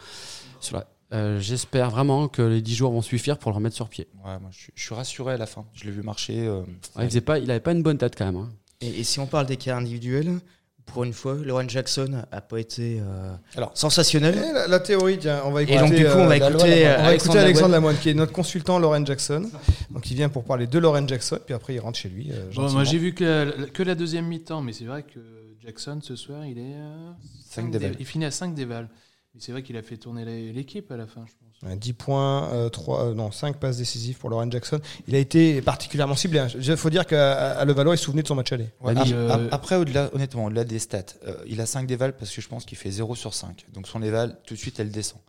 Sur 0.62 0.78
la- 0.78 0.88
euh, 1.14 1.40
J'espère 1.40 1.90
vraiment 1.92 2.28
que 2.28 2.42
les 2.42 2.62
10 2.62 2.76
jours 2.76 2.92
vont 2.92 3.02
suffire 3.02 3.38
pour 3.38 3.52
le 3.52 3.56
remettre 3.56 3.76
sur 3.76 3.90
pied. 3.90 4.08
Ouais, 4.26 4.40
moi, 4.40 4.50
je, 4.52 4.58
suis- 4.60 4.74
je 4.76 4.84
suis 4.84 4.96
rassuré 4.96 5.34
à 5.34 5.38
la 5.38 5.46
fin. 5.46 5.66
Je 5.74 5.84
l'ai 5.86 5.92
vu 5.92 6.02
marcher. 6.02 6.46
euh, 6.48 6.62
Ouais, 6.96 7.04
il 7.04 7.06
faisait 7.10 7.22
pas, 7.22 7.40
il 7.40 7.50
avait 7.52 7.60
pas 7.60 7.72
une 7.72 7.84
bonne 7.84 7.98
tête 7.98 8.16
quand 8.18 8.26
même. 8.26 8.36
hein. 8.38 8.50
Et, 8.82 9.00
et 9.00 9.04
si 9.04 9.20
on 9.20 9.26
parle 9.28 9.46
des 9.46 9.58
cas 9.58 9.78
individuels, 9.78 10.40
pour 10.86 11.04
une 11.04 11.14
fois, 11.14 11.34
Lauren 11.36 11.68
Jackson 11.68 12.24
a 12.32 12.42
pas 12.42 12.60
été 12.60 13.00
euh, 13.02 13.34
Alors, 13.56 13.72
sensationnel. 13.74 14.36
Et 14.38 14.52
la, 14.54 14.68
la 14.68 14.80
théorie, 14.80 15.18
tiens, 15.18 15.42
on 15.46 15.52
va 15.52 15.62
Et 15.62 15.64
écouter, 15.64 15.80
donc, 15.80 15.94
du 15.96 16.04
coup, 16.06 16.12
on 16.12 16.28
va 16.28 16.38
écouter, 16.38 16.84
Lamoine. 16.84 17.00
on 17.00 17.04
va 17.06 17.14
écouter 17.16 17.40
Alexandre 17.40 17.40
Alexandre 17.40 17.72
Lamoine. 17.72 17.98
Qui 17.98 18.10
est 18.10 18.14
notre 18.14 18.32
consultant 18.34 18.78
Lauren 18.78 19.04
Jackson. 19.06 19.50
Donc, 19.90 20.12
il 20.12 20.16
vient 20.16 20.30
pour 20.30 20.44
parler 20.44 20.68
de 20.68 20.78
Lauren 20.78 21.08
Jackson, 21.08 21.40
puis 21.44 21.56
après, 21.56 21.74
il 21.76 21.80
rentre 21.80 21.98
chez 21.98 22.10
lui. 22.10 22.30
euh, 22.32 22.52
Bon, 22.56 22.70
moi 22.72 22.84
j'ai 22.84 23.00
vu 23.00 23.14
que 23.16 23.24
la, 23.58 23.66
que 23.68 23.82
la 23.82 23.96
deuxième 23.96 24.26
mi-temps, 24.28 24.62
mais 24.62 24.74
c'est 24.74 24.86
vrai 24.86 25.02
que 25.04 25.20
Jackson 25.64 26.00
ce 26.04 26.16
soir 26.16 26.46
il 26.46 26.60
est 26.60 26.76
à 26.76 27.16
Cinq 27.50 27.64
cinq 27.64 27.72
dévals. 27.72 27.92
dé- 27.92 27.98
il 28.00 28.06
finit 28.06 28.26
à 28.26 28.32
5 28.32 28.54
dévals. 28.54 28.88
Mais 29.36 29.42
c'est 29.42 29.52
vrai 29.52 29.64
qu'il 29.64 29.76
a 29.78 29.82
fait 29.82 29.98
tourner 29.98 30.24
l'équipe 30.54 30.90
à 30.92 30.98
la 30.98 31.06
fin, 31.08 31.26
je 31.28 31.34
pense. 31.34 31.70
Ouais, 31.70 31.76
10 31.78 31.94
points, 31.94 32.50
euh, 32.54 32.70
3, 32.70 33.14
non, 33.14 33.32
5 33.32 33.58
passes 33.58 33.78
décisives 33.78 34.18
pour 34.18 34.30
Lauren 34.30 34.50
Jackson. 34.50 34.80
Il 35.08 35.16
a 35.16 35.18
été 35.18 35.62
particulièrement 35.62 36.16
ciblé. 36.16 36.40
hein. 36.40 36.48
Il 36.58 36.78
faut 36.78 36.90
dire 36.90 37.06
qu'à 37.06 37.52
à 37.52 37.66
Levallois, 37.66 37.96
il 37.96 37.98
se 37.98 38.06
souvenait 38.06 38.24
de 38.24 38.28
son 38.28 38.36
match 38.36 38.52
aller. 38.54 38.70
Ouais, 38.82 38.94
euh, 39.14 39.30
ap- 39.30 39.42
Après, 39.54 39.76
au-delà, 39.76 40.10
honnêtement, 40.14 40.46
au-delà 40.46 40.64
des 40.64 40.80
stats, 40.80 41.04
euh, 41.28 41.34
il 41.48 41.60
a 41.62 41.66
5 41.66 41.86
dévals 41.88 42.16
parce 42.16 42.34
que 42.34 42.42
je 42.42 42.48
pense 42.48 42.66
qu'il 42.66 42.78
fait 42.78 42.92
0 42.92 43.14
sur 43.16 43.34
5. 43.34 43.66
Donc 43.74 43.88
son 43.88 44.02
éval, 44.04 44.38
tout 44.46 44.54
de 44.54 44.60
suite, 44.60 44.80
elle 44.80 44.90
descend. 44.92 45.20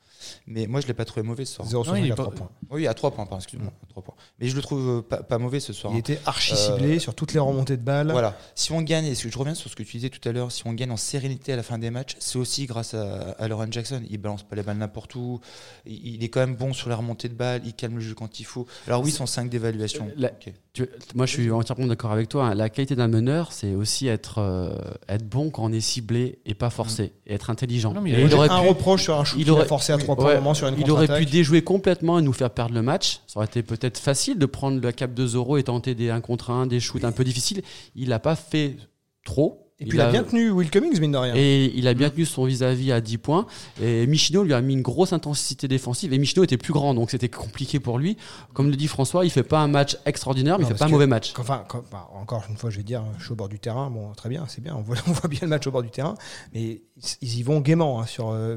Mais 0.46 0.66
moi, 0.66 0.80
je 0.80 0.86
l'ai 0.86 0.94
pas 0.94 1.04
trouvé 1.04 1.26
mauvais 1.26 1.44
ce 1.44 1.54
soir. 1.54 1.68
0 1.68 1.84
sur 1.84 1.92
Non, 1.92 1.98
il 1.98 2.02
5 2.02 2.08
est 2.08 2.12
à 2.12 2.16
pas- 2.16 2.22
3 2.24 2.34
points. 2.34 2.50
Oui, 2.70 2.86
à 2.86 2.94
3 2.94 3.10
points, 3.12 3.24
pardon, 3.26 3.38
excuse-moi. 3.38 3.72
points. 3.94 4.14
Mais 4.40 4.48
je 4.48 4.56
le 4.56 4.62
trouve 4.62 4.98
euh, 4.98 5.02
pas, 5.02 5.22
pas 5.22 5.38
mauvais 5.38 5.60
ce 5.60 5.72
soir. 5.72 5.92
Il 5.94 5.98
était 5.98 6.18
archi 6.26 6.52
Euh, 6.52 6.56
ciblé 6.56 6.98
sur 6.98 7.14
toutes 7.14 7.32
les 7.32 7.40
remontées 7.40 7.76
de 7.76 7.82
balles. 7.82 8.10
Voilà. 8.10 8.36
Si 8.54 8.72
on 8.72 8.80
gagne, 8.82 9.06
et 9.06 9.14
je 9.14 9.38
reviens 9.38 9.54
sur 9.54 9.70
ce 9.70 9.76
que 9.76 9.82
tu 9.82 9.96
disais 9.96 10.10
tout 10.10 10.26
à 10.28 10.32
l'heure, 10.32 10.52
si 10.52 10.66
on 10.66 10.72
gagne 10.72 10.90
en 10.90 10.96
sérénité 10.96 11.52
à 11.52 11.56
la 11.56 11.62
fin 11.62 11.78
des 11.78 11.90
matchs, 11.90 12.16
c'est 12.18 12.38
aussi 12.38 12.66
grâce 12.66 12.94
à, 12.94 13.30
à 13.38 13.48
Lauren 13.48 13.68
Jackson. 13.70 14.02
Il 14.10 14.18
balance 14.18 14.42
pas 14.42 14.56
les 14.56 14.62
balles 14.62 14.76
n'importe 14.78 15.14
où. 15.14 15.40
Il, 15.86 16.14
il 16.16 16.24
est 16.24 16.28
quand 16.28 16.40
même 16.40 16.56
bon 16.56 16.72
sur 16.72 16.88
la 16.88 16.96
remontée 16.96 17.28
de 17.28 17.34
balles. 17.34 17.62
Il 17.64 17.74
calme 17.74 17.94
le 17.96 18.00
jeu 18.00 18.14
quand 18.14 18.40
il 18.40 18.44
faut. 18.44 18.66
Alors 18.86 19.02
oui, 19.02 19.10
son 19.10 19.26
5 19.26 19.48
d'évaluation. 19.48 20.08
La-. 20.16 20.30
Tu- 20.72 20.86
moi, 21.14 21.24
je 21.24 21.32
suis 21.32 21.50
entièrement 21.50 21.86
d'accord 21.86 22.12
avec 22.12 22.28
toi. 22.28 22.48
hein. 22.48 22.54
La 22.54 22.68
qualité 22.68 22.94
d'un 22.96 23.08
meneur, 23.08 23.52
c'est 23.52 23.74
aussi 23.74 24.08
être, 24.08 24.38
euh, 24.38 24.76
être 25.08 25.26
bon 25.26 25.48
quand 25.50 25.64
on 25.64 25.72
est 25.72 25.80
ciblé 25.80 26.38
et 26.44 26.52
pas 26.54 26.68
forcé, 26.68 27.12
et 27.26 27.32
être 27.34 27.48
intelligent. 27.48 27.94
Non, 27.94 28.02
mais 28.02 28.10
Et 28.10 28.20
il 28.20 28.26
il 28.26 28.34
aurait 28.34 28.50
un 28.50 28.60
pu, 28.60 28.68
reproche 28.68 29.04
sur 29.04 29.18
un 29.18 29.24
shoot 29.24 29.40
il 29.40 29.50
aurait- 29.50 29.64
forcé 29.64 29.94
à 29.94 29.96
trois 29.98 30.15
points 30.16 30.26
ouais, 30.26 30.32
au 30.34 30.36
moment 30.36 30.54
sur 30.54 30.68
une 30.68 30.78
il 30.78 30.90
aurait 30.90 31.06
pu 31.06 31.26
déjouer 31.26 31.62
complètement 31.62 32.18
et 32.18 32.22
nous 32.22 32.32
faire 32.32 32.50
perdre 32.50 32.74
le 32.74 32.82
match. 32.82 33.20
Ça 33.26 33.38
aurait 33.38 33.46
été 33.46 33.62
peut-être 33.62 33.98
facile 33.98 34.38
de 34.38 34.46
prendre 34.46 34.82
la 34.82 34.92
cape 34.92 35.14
de 35.14 35.26
Zoro 35.26 35.56
et 35.56 35.62
tenter 35.62 35.94
des 35.94 36.10
1 36.10 36.20
contre 36.20 36.50
1, 36.50 36.66
des 36.66 36.80
shoots 36.80 37.04
un 37.04 37.12
peu 37.12 37.24
difficiles. 37.24 37.62
Il 37.94 38.08
n'a 38.08 38.18
pas 38.18 38.36
fait 38.36 38.76
trop. 39.24 39.65
Et 39.78 39.84
puis 39.84 39.98
il 39.98 40.00
a 40.00 40.10
bien 40.10 40.22
tenu 40.24 40.50
Will 40.50 40.70
Cummings, 40.70 40.98
mine 41.00 41.12
de 41.12 41.18
rien. 41.18 41.34
Et 41.36 41.70
il 41.74 41.86
a 41.86 41.92
bien 41.92 42.08
tenu 42.08 42.24
son 42.24 42.46
vis-à-vis 42.46 42.92
à 42.92 43.02
10 43.02 43.18
points. 43.18 43.46
Et 43.82 44.06
Michino 44.06 44.42
lui 44.42 44.54
a 44.54 44.60
mis 44.62 44.72
une 44.72 44.80
grosse 44.80 45.12
intensité 45.12 45.68
défensive. 45.68 46.14
Et 46.14 46.18
Michino 46.18 46.42
était 46.44 46.56
plus 46.56 46.72
grand, 46.72 46.94
donc 46.94 47.10
c'était 47.10 47.28
compliqué 47.28 47.78
pour 47.78 47.98
lui. 47.98 48.16
Comme 48.54 48.70
le 48.70 48.76
dit 48.76 48.88
François, 48.88 49.26
il 49.26 49.30
fait 49.30 49.42
pas 49.42 49.58
un 49.60 49.68
match 49.68 49.98
extraordinaire, 50.06 50.56
mais 50.58 50.64
Non, 50.64 50.70
il 50.70 50.72
fait 50.72 50.78
pas 50.78 50.86
un 50.86 50.88
mauvais 50.88 51.06
match. 51.06 51.34
Enfin, 51.38 51.62
quand- 51.68 51.82
enfin, 51.86 52.04
encore 52.14 52.44
une 52.48 52.56
fois, 52.56 52.70
je 52.70 52.78
vais 52.78 52.84
dire, 52.84 53.02
je 53.18 53.24
suis 53.24 53.32
au 53.32 53.36
bord 53.36 53.50
du 53.50 53.58
terrain. 53.58 53.90
Bon, 53.90 54.12
très 54.12 54.30
bien, 54.30 54.44
c'est 54.48 54.62
bien. 54.62 54.74
On 54.78 54.80
voit, 54.80 54.96
on 55.08 55.12
voit 55.12 55.28
bien 55.28 55.40
le 55.42 55.48
match 55.48 55.66
au 55.66 55.70
bord 55.70 55.82
du 55.82 55.90
terrain. 55.90 56.14
Mais 56.54 56.80
ils, 57.20 57.38
y 57.38 57.42
vont 57.42 57.60
gaiement 57.60 58.00
hein, 58.00 58.06
sur 58.06 58.30
euh, 58.30 58.56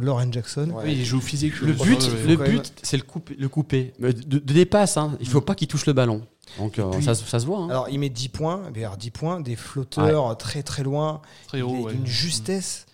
Lauren 0.00 0.32
Jackson. 0.32 0.72
Oui, 0.82 0.92
il 0.92 1.04
joue 1.04 1.20
physique. 1.20 1.60
Le 1.60 1.74
but, 1.74 2.10
le 2.26 2.36
but, 2.36 2.72
c'est 2.82 2.96
le 2.96 3.02
couper, 3.02 3.36
le 3.38 3.48
couper. 3.50 3.92
Mais 3.98 4.14
De, 4.14 4.38
de 4.38 4.52
dépasse, 4.54 4.96
hein. 4.96 5.18
il 5.20 5.28
faut 5.28 5.42
pas 5.42 5.54
qu'il 5.54 5.68
touche 5.68 5.84
le 5.84 5.92
ballon. 5.92 6.22
Donc 6.58 6.78
euh, 6.78 6.90
puis- 6.90 7.02
ça, 7.04 7.14
se- 7.14 7.24
ça 7.24 7.38
se 7.40 7.46
voit. 7.46 7.58
hein. 7.60 7.68
Alors, 7.70 7.88
il 7.88 7.98
met 7.98 8.08
10 8.08 8.28
points. 8.28 8.62
Mais 8.74 8.84
alors, 8.84 8.96
10 8.96 9.10
points, 9.10 9.40
des 9.40 9.56
flotteurs 9.56 10.36
très 10.38 10.62
très 10.62 10.82
loin. 10.82 11.20
Très 11.48 11.58
Il 11.58 11.62
haut, 11.64 11.74
est 11.76 11.82
ouais. 11.84 11.92
d'une 11.94 12.06
justesse 12.06 12.86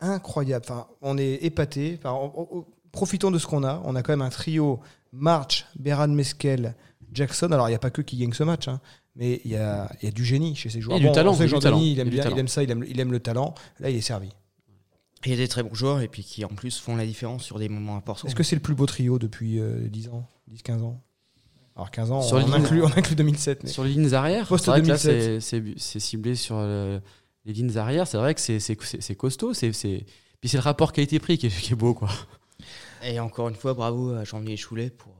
incroyable. 0.00 0.64
Enfin, 0.68 0.86
on 1.02 1.16
est 1.18 1.34
épaté. 1.44 1.98
Enfin, 2.02 2.14
profitons 2.92 3.30
de 3.30 3.38
ce 3.38 3.46
qu'on 3.46 3.64
a. 3.64 3.80
On 3.84 3.94
a 3.96 4.02
quand 4.02 4.12
même 4.12 4.22
un 4.22 4.30
trio 4.30 4.80
March, 5.12 5.66
Beran 5.78 6.08
Meskel, 6.08 6.74
Jackson. 7.12 7.50
Alors, 7.52 7.68
il 7.68 7.72
n'y 7.72 7.76
a 7.76 7.80
pas 7.80 7.90
que 7.90 8.02
qui 8.02 8.16
gagne 8.16 8.32
ce 8.32 8.42
match, 8.42 8.68
hein, 8.68 8.80
mais 9.16 9.40
il 9.44 9.52
y 9.52 9.56
a, 9.56 9.90
il 10.02 10.06
y 10.06 10.08
a 10.08 10.12
du 10.12 10.24
génie 10.24 10.54
chez 10.54 10.68
ces 10.70 10.80
joueurs. 10.80 10.98
Et 10.98 11.00
du 11.00 11.10
talent, 11.12 11.32
du 11.32 11.44
il 11.44 12.00
aime 12.00 12.08
bien, 12.10 12.24
il 12.36 12.48
ça, 12.48 12.62
il 12.62 12.70
aime, 12.70 12.84
il 12.86 12.98
aime 13.00 13.12
le 13.12 13.20
talent. 13.20 13.54
Là, 13.80 13.90
il 13.90 13.96
est 13.96 14.00
servi. 14.00 14.28
Il 15.24 15.30
y 15.30 15.34
a 15.34 15.36
des 15.38 15.48
très 15.48 15.62
bons 15.62 15.72
joueurs 15.74 16.00
et 16.02 16.08
puis 16.08 16.22
qui 16.22 16.44
en 16.44 16.48
plus 16.48 16.78
font 16.78 16.96
la 16.96 17.06
différence 17.06 17.44
sur 17.44 17.58
des 17.58 17.70
moments 17.70 17.96
importants. 17.96 18.28
Est-ce 18.28 18.34
que 18.34 18.42
c'est 18.42 18.56
le 18.56 18.60
plus 18.62 18.74
beau 18.74 18.84
trio 18.84 19.18
depuis 19.18 19.58
euh, 19.58 19.88
10 19.88 20.08
ans 20.08 20.26
10-15 20.52 20.82
ans? 20.82 21.00
Alors 21.76 21.90
15 21.90 22.10
ans, 22.12 22.22
Sur 22.22 22.36
on, 22.36 22.40
les 22.40 22.44
lignes- 22.46 22.54
inclut, 22.54 22.82
on 22.82 22.86
inclut 22.96 23.16
2007. 23.16 23.64
mais- 23.64 23.70
Sur 23.70 23.84
les 23.84 23.90
lignes 23.90 24.12
arrière, 24.14 24.46
c'est 24.46 24.66
vrai 24.70 24.80
que 24.82 24.86
là, 24.86 24.96
2007. 24.96 25.40
c'est- 25.40 25.60
c'est 25.60 25.74
c'est 25.76 25.98
ciblé 26.00 26.34
sur 26.36 26.56
les 26.60 27.52
lignes 27.52 27.76
arrière. 27.76 28.06
C'est 28.06 28.16
vrai 28.16 28.34
que 28.34 28.40
c'est- 28.40 28.60
c'est 28.60 28.80
c'est- 28.82 29.00
c'est 29.00 29.14
costaud. 29.16 29.54
c'est 29.54 29.72
c'est- 29.72 30.04
Puis 30.40 30.48
c'est 30.50 30.56
le 30.58 30.62
rapport 30.62 30.92
qualité-prix 30.92 31.38
qui, 31.38 31.46
est- 31.46 31.60
qui 31.60 31.72
est 31.72 31.76
beau. 31.76 31.94
Quoi. 31.94 32.10
Et 33.02 33.18
encore 33.18 33.48
une 33.48 33.54
fois, 33.56 33.74
bravo 33.74 34.12
à 34.14 34.24
Jean-Louis 34.24 34.56
Choulet 34.56 34.90
pour, 34.90 35.14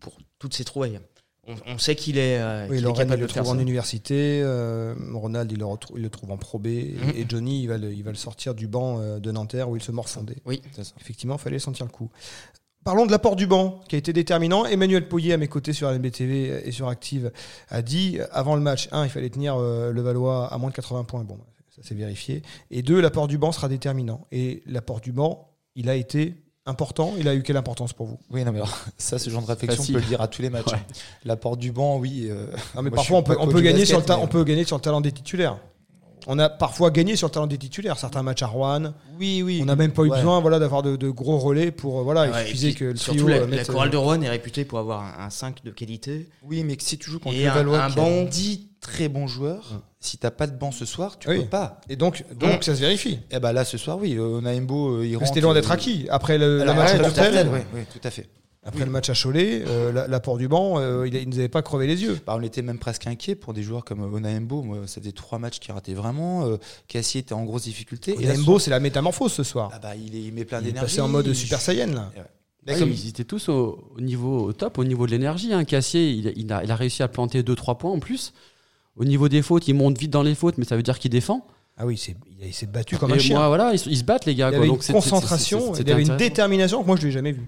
pour 0.00 0.16
toutes 0.38 0.54
ses 0.54 0.64
trouvailles. 0.64 1.00
On, 1.48 1.54
on 1.66 1.78
sait 1.78 1.94
qu'il 1.94 2.18
est, 2.18 2.38
euh, 2.40 2.62
Oui, 2.62 2.68
qu'il 2.70 2.78
est 2.78 2.80
Lorraine, 2.80 2.96
capable 3.06 3.18
il 3.18 3.22
le 3.22 3.26
de 3.28 3.32
faire 3.32 3.42
trouve 3.44 3.54
en 3.54 3.56
ça. 3.58 3.62
université. 3.62 4.40
euh, 4.42 4.94
Ronald, 5.14 5.52
il 5.52 5.58
le, 5.60 5.66
il 5.94 6.02
le 6.02 6.10
trouve 6.10 6.32
en 6.32 6.36
Pro 6.38 6.58
B. 6.58 6.66
et- 6.66 6.96
Mhm. 7.00 7.10
Et 7.14 7.26
Johnny, 7.28 7.62
il 7.62 7.68
va, 7.68 7.78
le, 7.78 7.92
il 7.92 8.02
va 8.02 8.10
le 8.10 8.16
sortir 8.16 8.54
du 8.56 8.66
banc 8.66 8.98
euh, 9.00 9.20
de 9.20 9.30
Nanterre 9.30 9.68
où 9.70 9.76
il 9.76 9.82
se 9.82 9.92
morfondait. 9.92 10.38
Oui, 10.44 10.60
C'est 10.72 10.82
ça. 10.84 10.92
Effectivement, 11.00 11.36
il 11.36 11.40
fallait 11.40 11.58
sentir 11.60 11.86
le 11.86 11.92
coup. 11.92 12.10
Parlons 12.86 13.04
de 13.04 13.10
l'apport 13.10 13.34
du 13.34 13.48
banc, 13.48 13.80
qui 13.88 13.96
a 13.96 13.98
été 13.98 14.12
déterminant. 14.12 14.64
Emmanuel 14.64 15.08
Poyer, 15.08 15.32
à 15.32 15.38
mes 15.38 15.48
côtés 15.48 15.72
sur 15.72 15.90
LBTV 15.90 16.62
et 16.68 16.70
sur 16.70 16.86
Active, 16.86 17.32
a 17.68 17.82
dit 17.82 18.18
euh, 18.20 18.26
avant 18.30 18.54
le 18.54 18.60
match, 18.60 18.88
un, 18.92 19.02
il 19.02 19.10
fallait 19.10 19.28
tenir 19.28 19.56
euh, 19.58 19.90
le 19.90 20.00
Valois 20.02 20.46
à 20.54 20.56
moins 20.56 20.70
de 20.70 20.74
80 20.76 21.02
points. 21.02 21.24
Bon, 21.24 21.36
ça 21.74 21.82
s'est 21.82 21.96
vérifié. 21.96 22.42
Et 22.70 22.82
deux, 22.82 23.00
l'apport 23.00 23.26
du 23.26 23.38
banc 23.38 23.50
sera 23.50 23.66
déterminant. 23.68 24.24
Et 24.30 24.62
l'apport 24.68 25.00
du 25.00 25.10
banc, 25.10 25.48
il 25.74 25.90
a 25.90 25.96
été 25.96 26.36
important. 26.64 27.14
Il 27.18 27.26
a 27.26 27.34
eu 27.34 27.42
quelle 27.42 27.56
importance 27.56 27.92
pour 27.92 28.06
vous? 28.06 28.20
Oui, 28.30 28.44
non, 28.44 28.52
mais 28.52 28.58
alors, 28.58 28.78
ça, 28.98 29.18
ce 29.18 29.30
genre 29.30 29.42
de 29.42 29.48
réflexion, 29.48 29.78
Facile. 29.82 29.96
on 29.96 29.98
peut 29.98 30.04
le 30.04 30.08
dire 30.08 30.20
à 30.20 30.28
tous 30.28 30.42
les 30.42 30.50
matchs. 30.50 30.70
Ouais. 30.70 30.78
L'apport 31.24 31.56
du 31.56 31.72
banc, 31.72 31.98
oui. 31.98 32.28
euh, 32.30 32.46
Non, 32.76 32.82
mais 32.82 32.90
parfois, 32.92 33.18
on 33.18 33.22
peut, 33.24 33.36
on 33.40 33.48
peut 33.48 33.54
de 33.54 33.60
gagner 33.62 33.78
basket, 33.80 33.88
sur 33.88 33.98
le 33.98 34.04
ta- 34.04 34.16
mais- 34.16 34.22
on 34.22 34.28
peut 34.28 34.44
gagner 34.44 34.62
sur 34.62 34.76
le 34.76 34.82
talent 34.82 35.00
des 35.00 35.10
titulaires. 35.10 35.58
On 36.28 36.38
a 36.38 36.48
parfois 36.48 36.90
gagné 36.90 37.14
sur 37.16 37.28
le 37.28 37.32
talent 37.32 37.46
des 37.46 37.56
titulaires. 37.58 37.98
Certains 37.98 38.22
matchs 38.22 38.42
à 38.42 38.46
Rouen, 38.48 38.94
Oui, 39.18 39.42
oui. 39.42 39.60
on 39.62 39.66
n'a 39.66 39.76
même 39.76 39.92
pas 39.92 40.02
eu 40.02 40.08
Ouais. 40.10 40.16
besoin 40.18 40.40
voilà, 40.40 40.58
d'avoir 40.58 40.82
de, 40.82 40.96
de 40.96 41.08
gros 41.08 41.38
relais 41.38 41.70
pour. 41.70 42.00
euh, 42.00 42.02
Voilà, 42.02 42.22
Ouais, 42.22 42.28
il 42.32 42.42
et 42.42 42.46
suffisait 42.46 42.68
puis, 42.70 42.74
que 42.76 42.84
le 42.86 42.96
surtout 42.96 43.24
trio. 43.24 43.28
la, 43.28 43.36
euh, 43.42 43.46
la 43.46 43.64
chorale 43.64 43.90
de 43.90 43.96
Rouen 43.96 44.20
est 44.22 44.28
réputée 44.28 44.64
pour 44.64 44.78
avoir 44.80 45.02
un, 45.20 45.24
un 45.26 45.30
5 45.30 45.64
de 45.64 45.70
qualité. 45.70 46.28
Oui, 46.42 46.64
mais 46.64 46.76
que 46.76 46.82
si 46.82 46.98
tu 46.98 47.10
joues 47.10 47.20
contre 47.20 47.36
Et 47.36 47.44
le 47.44 47.50
un- 47.50 47.68
un 47.80 47.96
a 47.96 48.24
10 48.24 48.68
très 48.80 49.08
bons 49.08 49.26
joueurs, 49.26 49.82
si 50.00 50.18
t'as 50.18 50.30
pas 50.30 50.46
de 50.46 50.56
banc 50.56 50.70
ce 50.72 50.84
soir, 50.84 51.18
tu 51.18 51.28
Oui. 51.28 51.38
peux 51.40 51.44
pas. 51.46 51.80
Et 51.88 51.96
donc, 51.96 52.24
donc 52.38 52.62
ça 52.64 52.74
se 52.74 52.80
vérifie. 52.80 53.18
Et 53.30 53.38
bah 53.40 53.52
là, 53.52 53.64
ce 53.64 53.78
soir, 53.78 53.98
oui, 54.00 54.16
Naimbo, 54.42 54.96
euh, 54.98 55.04
il 55.04 55.10
Mais 55.10 55.16
rentre. 55.16 55.28
C'était 55.28 55.40
loin 55.40 55.54
d'être 55.54 55.70
acquis. 55.70 56.06
Après 56.10 56.38
le, 56.38 56.56
le 56.56 56.62
alors, 56.62 56.76
match 56.76 56.92
ouais, 56.92 57.00
à 57.04 57.10
tout 57.10 57.20
à 57.20 57.24
fait, 57.24 57.48
ouais, 57.48 57.86
tout 57.92 58.00
à 58.06 58.10
fait. 58.10 58.28
Après 58.66 58.84
le 58.84 58.90
match 58.90 59.08
à 59.08 59.14
Cholet, 59.14 59.62
euh, 59.66 59.92
la- 59.92 60.06
l'apport 60.08 60.36
du 60.36 60.48
banc, 60.48 60.78
euh, 60.78 61.06
il, 61.06 61.14
il 61.14 61.28
nous 61.28 61.38
avait 61.38 61.48
pas 61.48 61.62
crevé 61.62 61.86
les 61.86 62.02
yeux. 62.02 62.18
Bah, 62.26 62.36
on 62.38 62.42
était 62.42 62.62
même 62.62 62.78
presque 62.78 63.06
inquiet 63.06 63.34
pour 63.34 63.54
des 63.54 63.62
joueurs 63.62 63.84
comme 63.84 64.00
Onaembo. 64.12 64.76
C'était 64.86 65.12
trois 65.12 65.38
matchs 65.38 65.58
qui 65.60 65.72
rataient 65.72 65.94
vraiment. 65.94 66.46
Euh, 66.46 66.56
Cassie 66.88 67.18
était 67.18 67.32
en 67.32 67.44
grosse 67.44 67.62
difficulté. 67.64 68.14
Lembo, 68.16 68.58
c'est 68.58 68.70
la 68.70 68.80
métamorphose 68.80 69.32
ce 69.32 69.42
soir. 69.42 69.70
ah 69.72 69.78
bah, 69.78 69.94
il, 69.96 70.14
est, 70.16 70.22
il 70.22 70.32
met 70.34 70.44
plein 70.44 70.58
Il 70.60 70.64
est 70.64 70.66
d'énergie. 70.72 70.86
passé 70.96 71.00
en 71.00 71.08
mode 71.08 71.32
Super 71.32 71.60
Saiyan 71.60 71.86
là. 71.88 72.12
Ouais, 72.68 72.76
comme- 72.78 72.90
Ils 72.90 73.08
étaient 73.08 73.22
tous 73.24 73.48
au, 73.48 73.92
au 73.96 74.00
niveau 74.00 74.40
au 74.40 74.52
top, 74.52 74.78
au 74.78 74.84
niveau 74.84 75.06
de 75.06 75.12
l'énergie. 75.12 75.52
Hein. 75.52 75.64
Cassier, 75.64 76.10
il, 76.10 76.32
il 76.36 76.52
a, 76.52 76.64
il 76.64 76.70
a 76.72 76.74
réussi 76.76 77.02
à 77.04 77.08
planter 77.08 77.42
2-3 77.44 77.78
points 77.78 77.92
en 77.92 78.00
plus. 78.00 78.32
Au 78.96 79.04
niveau 79.04 79.28
des 79.28 79.42
fautes, 79.42 79.68
il 79.68 79.74
monte 79.74 79.96
vite 79.98 80.10
dans 80.10 80.22
les 80.24 80.34
fautes, 80.34 80.58
mais 80.58 80.64
ça 80.64 80.74
veut 80.74 80.82
dire 80.82 80.98
qu'il 80.98 81.10
défend. 81.12 81.46
Ah 81.76 81.86
oui, 81.86 81.96
c'est- 81.96 82.16
il, 82.42 82.52
s'est 82.54 82.66
battu 82.66 82.96
comme 82.96 83.12
un 83.12 83.18
chien. 83.18 83.36
moi, 83.36 83.46
voilà, 83.48 83.72
ils, 83.72 83.78
se- 83.78 83.88
ils 83.90 83.98
se 83.98 84.02
battent, 84.04 84.24
les 84.24 84.34
gars. 84.34 84.46
il 84.48 84.48
y 84.48 84.52
quoi. 84.52 84.58
avait 84.58 84.66
Donc 84.68 84.76
une 84.78 84.82
c'est- 84.82 84.86
c'est- 84.88 84.92
concentration, 84.94 85.74
c'est- 85.74 85.82
il 85.82 85.88
y 85.88 85.92
avait 85.92 86.02
une 86.02 86.16
détermination 86.16 86.80
que 86.82 86.86
moi 86.86 86.96
je 86.96 87.06
l'ai 87.06 87.12
jamais 87.12 87.32
vu. 87.32 87.42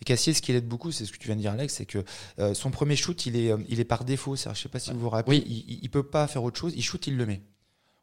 Et 0.00 0.04
Cassier, 0.04 0.32
ce 0.34 0.40
qui 0.42 0.52
l'aide 0.52 0.66
beaucoup, 0.68 0.90
c'est 0.92 1.04
ce 1.04 1.12
que 1.12 1.18
tu 1.18 1.26
viens 1.26 1.36
de 1.36 1.40
dire, 1.40 1.52
Alex, 1.52 1.74
c'est 1.74 1.86
que 1.86 2.04
euh, 2.38 2.54
son 2.54 2.70
premier 2.70 2.96
shoot, 2.96 3.26
il 3.26 3.36
est, 3.36 3.50
euh, 3.52 3.58
il 3.68 3.80
est 3.80 3.84
par 3.84 4.04
défaut. 4.04 4.36
Je 4.36 4.42
sais 4.54 4.68
pas 4.68 4.78
si 4.78 4.92
vous 4.92 5.00
vous 5.00 5.10
rappelez, 5.10 5.38
Oui. 5.46 5.64
il, 5.68 5.78
il- 5.82 5.90
peut 5.90 6.02
pas 6.02 6.26
faire 6.26 6.42
autre 6.44 6.58
chose. 6.58 6.72
Il 6.76 6.82
shoot, 6.82 7.06
il 7.06 7.16
le 7.16 7.26
met. 7.26 7.42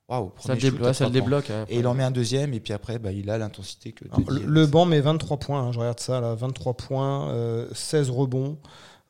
Waouh, 0.07 0.31
Ça 0.39 0.57
shoot, 0.59 0.93
ça 0.93 1.05
le 1.05 1.11
débloque. 1.11 1.49
hein. 1.49 1.65
Et 1.67 1.79
il 1.79 1.87
en 1.87 1.95
met 1.95 2.03
un 2.03 2.11
deuxième, 2.11 2.53
et 2.53 2.59
puis 2.59 2.73
après, 2.73 2.99
bah, 2.99 3.11
il 3.11 3.29
a 3.31 3.37
l'intensité 3.39 3.91
que. 3.91 4.05
Alors, 4.13 4.29
le, 4.29 4.41
le 4.45 4.67
banc 4.67 4.85
met 4.85 5.01
23 5.01 5.37
points, 5.37 5.61
hein, 5.63 5.71
je 5.71 5.79
regarde 5.79 5.99
ça 5.99 6.21
là, 6.21 6.35
23 6.35 6.75
points, 6.75 7.29
euh, 7.29 7.67
16 7.73 8.09
rebonds. 8.11 8.57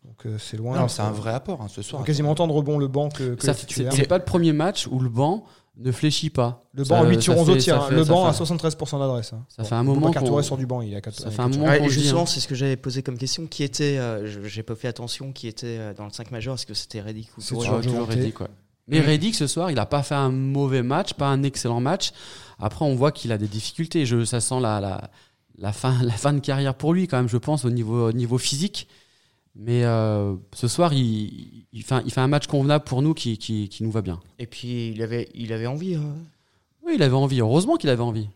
Donc 0.06 0.26
euh, 0.28 0.38
c'est 0.38 0.56
loin. 0.56 0.80
Non, 0.80 0.88
c'est 0.88 1.02
un 1.02 1.12
vrai 1.12 1.34
apport 1.34 1.62
hein, 1.62 1.68
ce 1.68 1.82
soir. 1.82 2.02
a 2.02 2.06
quasiment 2.06 2.32
autant 2.32 2.48
de 2.48 2.54
rebonds 2.54 2.78
le 2.78 2.88
banc 2.88 3.10
que, 3.10 3.34
que 3.34 3.44
Ça 3.44 3.54
c'est 3.56 4.08
pas 4.08 4.20
le 4.20 4.24
premier 4.24 4.54
match 4.54 4.88
où 4.88 5.00
le 5.00 5.10
banc 5.10 5.44
ne 5.78 5.92
fléchit 5.92 6.30
pas. 6.30 6.64
Le 6.74 6.84
Ça- 6.86 6.96
banc 6.96 7.06
à 7.06 7.10
8 7.10 7.22
sur 7.22 7.34
ça 7.34 7.40
11 7.40 7.50
au 7.50 7.56
tir. 7.58 7.82
hein. 7.82 7.88
fait- 7.90 7.96
Le 7.96 8.04
banc 8.06 8.26
à 8.26 8.32
fait- 8.32 8.38
73% 8.38 8.98
d'adresse. 9.00 9.34
hein. 9.34 9.44
Ça 9.50 9.64
fait 9.64 9.76
un 9.76 9.84
moment 9.84 10.00
Boubacar 10.02 10.24
qu'on- 10.24 10.30
Touré 10.30 10.44
sur 10.44 10.58
du 10.58 10.66
banc, 10.66 10.82
il 10.82 10.96
a 10.96 11.02
4 11.02 11.20
Ça 11.20 11.30
fait 11.32 11.42
un 11.42 11.50
moment 11.50 11.66
Ouais, 11.66 11.90
justement, 11.90 12.22
hein. 12.22 12.26
c'est 12.26 12.40
ce 12.40 12.48
que 12.48 12.56
j'avais 12.56 12.78
posé 12.78 13.04
comme 13.04 13.18
question. 13.18 13.46
Qui 13.48 13.64
était, 13.64 13.98
euh, 13.98 14.26
je- 14.26 14.48
j'ai 14.48 14.64
pas 14.64 14.76
fait 14.76 14.88
attention, 14.88 15.32
qui 15.34 15.48
était 15.48 15.78
euh, 15.80 15.94
dans 15.94 16.06
le 16.06 16.12
5 16.12 16.32
majeur 16.32 16.56
Est-ce 16.56 16.66
que 16.66 16.74
c'était 16.74 17.02
Reddick 17.02 17.30
ou 17.38 17.42
toujours 17.42 17.64
Joventé. 17.82 18.14
Reddick, 18.16 18.40
ouais. 18.40 18.48
Mais 18.88 19.00
Reddick 19.02 19.34
ce 19.36 19.48
soir, 19.48 19.72
il 19.72 19.80
a 19.80 19.86
pas 19.88 20.04
fait 20.04 20.14
un 20.16 20.30
mauvais 20.32 20.84
match, 20.84 21.14
pas 21.14 21.28
un 21.28 21.42
excellent 21.44 21.80
match. 21.82 22.12
Après, 22.60 22.86
on 22.86 22.94
voit 22.96 23.12
qu'il 23.12 23.32
a 23.32 23.38
des 23.38 23.48
difficultés. 23.48 24.06
Je, 24.06 24.24
ça 24.26 24.40
sent 24.40 24.60
la, 24.62 24.80
la, 24.80 25.10
la, 25.58 25.74
fin, 25.74 25.96
la 26.04 26.14
fin 26.14 26.34
de 26.34 26.40
carrière 26.40 26.76
pour 26.76 26.94
lui, 26.94 27.08
quand 27.08 27.18
même, 27.18 27.28
je 27.30 27.38
pense, 27.38 27.66
au 27.66 27.70
niveau, 27.72 28.10
au 28.10 28.12
niveau 28.14 28.38
physique. 28.38 28.88
Mais 29.56 29.84
euh, 29.86 30.36
ce 30.54 30.68
soir, 30.68 30.94
il, 30.94 31.66
il, 31.72 31.84
fait 31.84 31.96
un, 31.96 32.02
il 32.06 32.12
fait 32.12 32.20
un 32.22 32.28
match 32.28 32.48
convenable 32.48 32.84
pour 32.84 33.02
nous 33.02 33.14
qui, 33.14 33.38
qui, 33.38 33.70
qui 33.70 33.84
nous 33.84 33.92
va 33.92 34.02
bien. 34.02 34.20
Et 34.38 34.48
puis 34.48 34.90
il 34.90 35.02
avait, 35.02 35.30
il 35.34 35.54
avait 35.54 35.66
envie. 35.68 35.96
hein. 35.96 36.14
Oui, 36.86 36.94
il 36.96 37.04
avait 37.04 37.16
envie. 37.16 37.40
Heureusement 37.40 37.78
qu'il 37.78 37.90
avait 37.90 38.04
envie. 38.04 38.28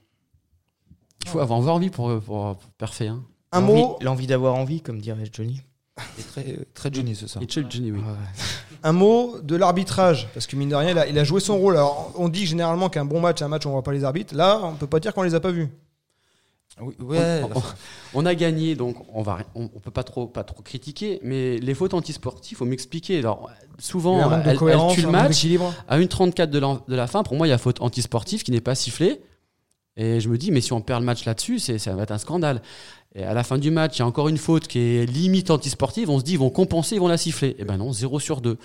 Il 1.25 1.29
faut 1.29 1.39
avoir 1.39 1.59
envie 1.59 1.89
pour, 1.89 2.07
pour, 2.21 2.55
pour 2.55 2.69
parfait. 2.77 3.07
Hein. 3.07 3.21
Un 3.51 3.61
L'envie- 3.61 3.73
mot, 3.73 3.97
L'envie 4.01 4.27
d'avoir 4.27 4.55
envie, 4.55 4.79
comme 4.81 4.99
dirait 5.01 5.25
Johnny. 5.31 5.61
Il 6.17 6.21
est 6.21 6.27
très, 6.27 6.57
très 6.73 6.93
Johnny 6.93 7.13
ce 7.15 7.27
soir. 7.27 7.43
Et 7.43 7.47
Johnny, 7.49 7.91
oui. 7.91 7.99
un 8.83 8.93
mot 8.93 9.35
de 9.43 9.57
l'arbitrage, 9.57 10.29
parce 10.33 10.47
que 10.47 10.55
mine 10.55 10.69
de 10.69 10.75
rien, 10.75 10.91
il 10.91 10.97
a, 10.97 11.07
il 11.07 11.19
a 11.19 11.23
joué 11.25 11.41
son 11.41 11.57
rôle. 11.57 11.75
Alors, 11.75 12.13
on 12.15 12.29
dit 12.29 12.45
généralement 12.45 12.87
qu'un 12.87 13.03
bon 13.03 13.19
match, 13.19 13.39
c'est 13.39 13.45
un 13.45 13.49
match 13.49 13.65
où 13.65 13.69
on 13.69 13.73
voit 13.73 13.83
pas 13.83 13.91
les 13.91 14.05
arbitres. 14.05 14.33
Là, 14.33 14.61
on 14.63 14.75
peut 14.75 14.87
pas 14.87 15.01
dire 15.01 15.13
qu'on 15.13 15.23
les 15.23 15.35
a 15.35 15.41
pas 15.41 15.51
vus. 15.51 15.67
Oui, 16.81 16.93
ouais, 16.99 17.41
On- 17.43 17.57
on- 17.59 17.63
On 18.21 18.25
a 18.25 18.33
gagné, 18.35 18.75
donc 18.75 18.95
on 19.13 19.21
va, 19.21 19.39
on, 19.55 19.69
on 19.75 19.79
peut 19.79 19.91
pas 19.91 20.03
trop, 20.03 20.27
pas 20.27 20.43
trop 20.43 20.61
critiquer, 20.63 21.19
mais 21.23 21.57
les 21.57 21.73
fautes 21.73 21.93
antisportives, 21.93 22.57
faut 22.57 22.65
m'expliquer. 22.65 23.19
Alors 23.19 23.49
souvent, 23.77 24.17
elles 24.71 24.77
tuent 24.95 25.01
le 25.01 25.11
match. 25.11 25.27
À 25.87 25.97
une 25.99 26.07
34 26.07 26.49
de 26.49 26.59
la, 26.59 26.79
de 26.87 26.95
la 26.95 27.07
fin, 27.07 27.23
pour 27.23 27.35
moi, 27.35 27.47
il 27.47 27.49
y 27.49 27.53
a 27.53 27.57
faute 27.57 27.81
antisportive 27.81 28.43
qui 28.43 28.51
n'est 28.51 28.61
pas 28.61 28.75
sifflée. 28.75 29.21
Et 29.97 30.21
je 30.21 30.29
me 30.29 30.37
dis, 30.37 30.49
mais 30.51 30.61
si 30.61 30.71
on 30.71 30.79
perd 30.81 31.01
le 31.01 31.05
match 31.05 31.25
là-dessus, 31.25 31.59
c'est, 31.59 31.77
ça 31.77 31.93
va 31.93 32.03
être 32.03 32.11
un 32.11 32.17
scandale. 32.17 32.61
Et 33.15 33.23
à 33.23 33.33
la 33.33 33.43
fin 33.43 33.57
du 33.57 33.71
match, 33.71 33.97
il 33.97 33.99
y 33.99 34.01
a 34.03 34.05
encore 34.05 34.29
une 34.29 34.37
faute 34.37 34.67
qui 34.67 34.79
est 34.79 35.05
limite 35.05 35.49
antisportive. 35.49 36.09
On 36.11 36.19
se 36.19 36.23
dit, 36.23 36.33
ils 36.33 36.39
vont 36.39 36.51
compenser, 36.51 36.95
ils 36.95 36.99
vont 36.99 37.07
la 37.07 37.17
siffler. 37.17 37.55
Et 37.57 37.65
ben 37.65 37.77
non, 37.77 37.91
0 37.91 38.19
sur 38.19 38.39
2. 38.41 38.57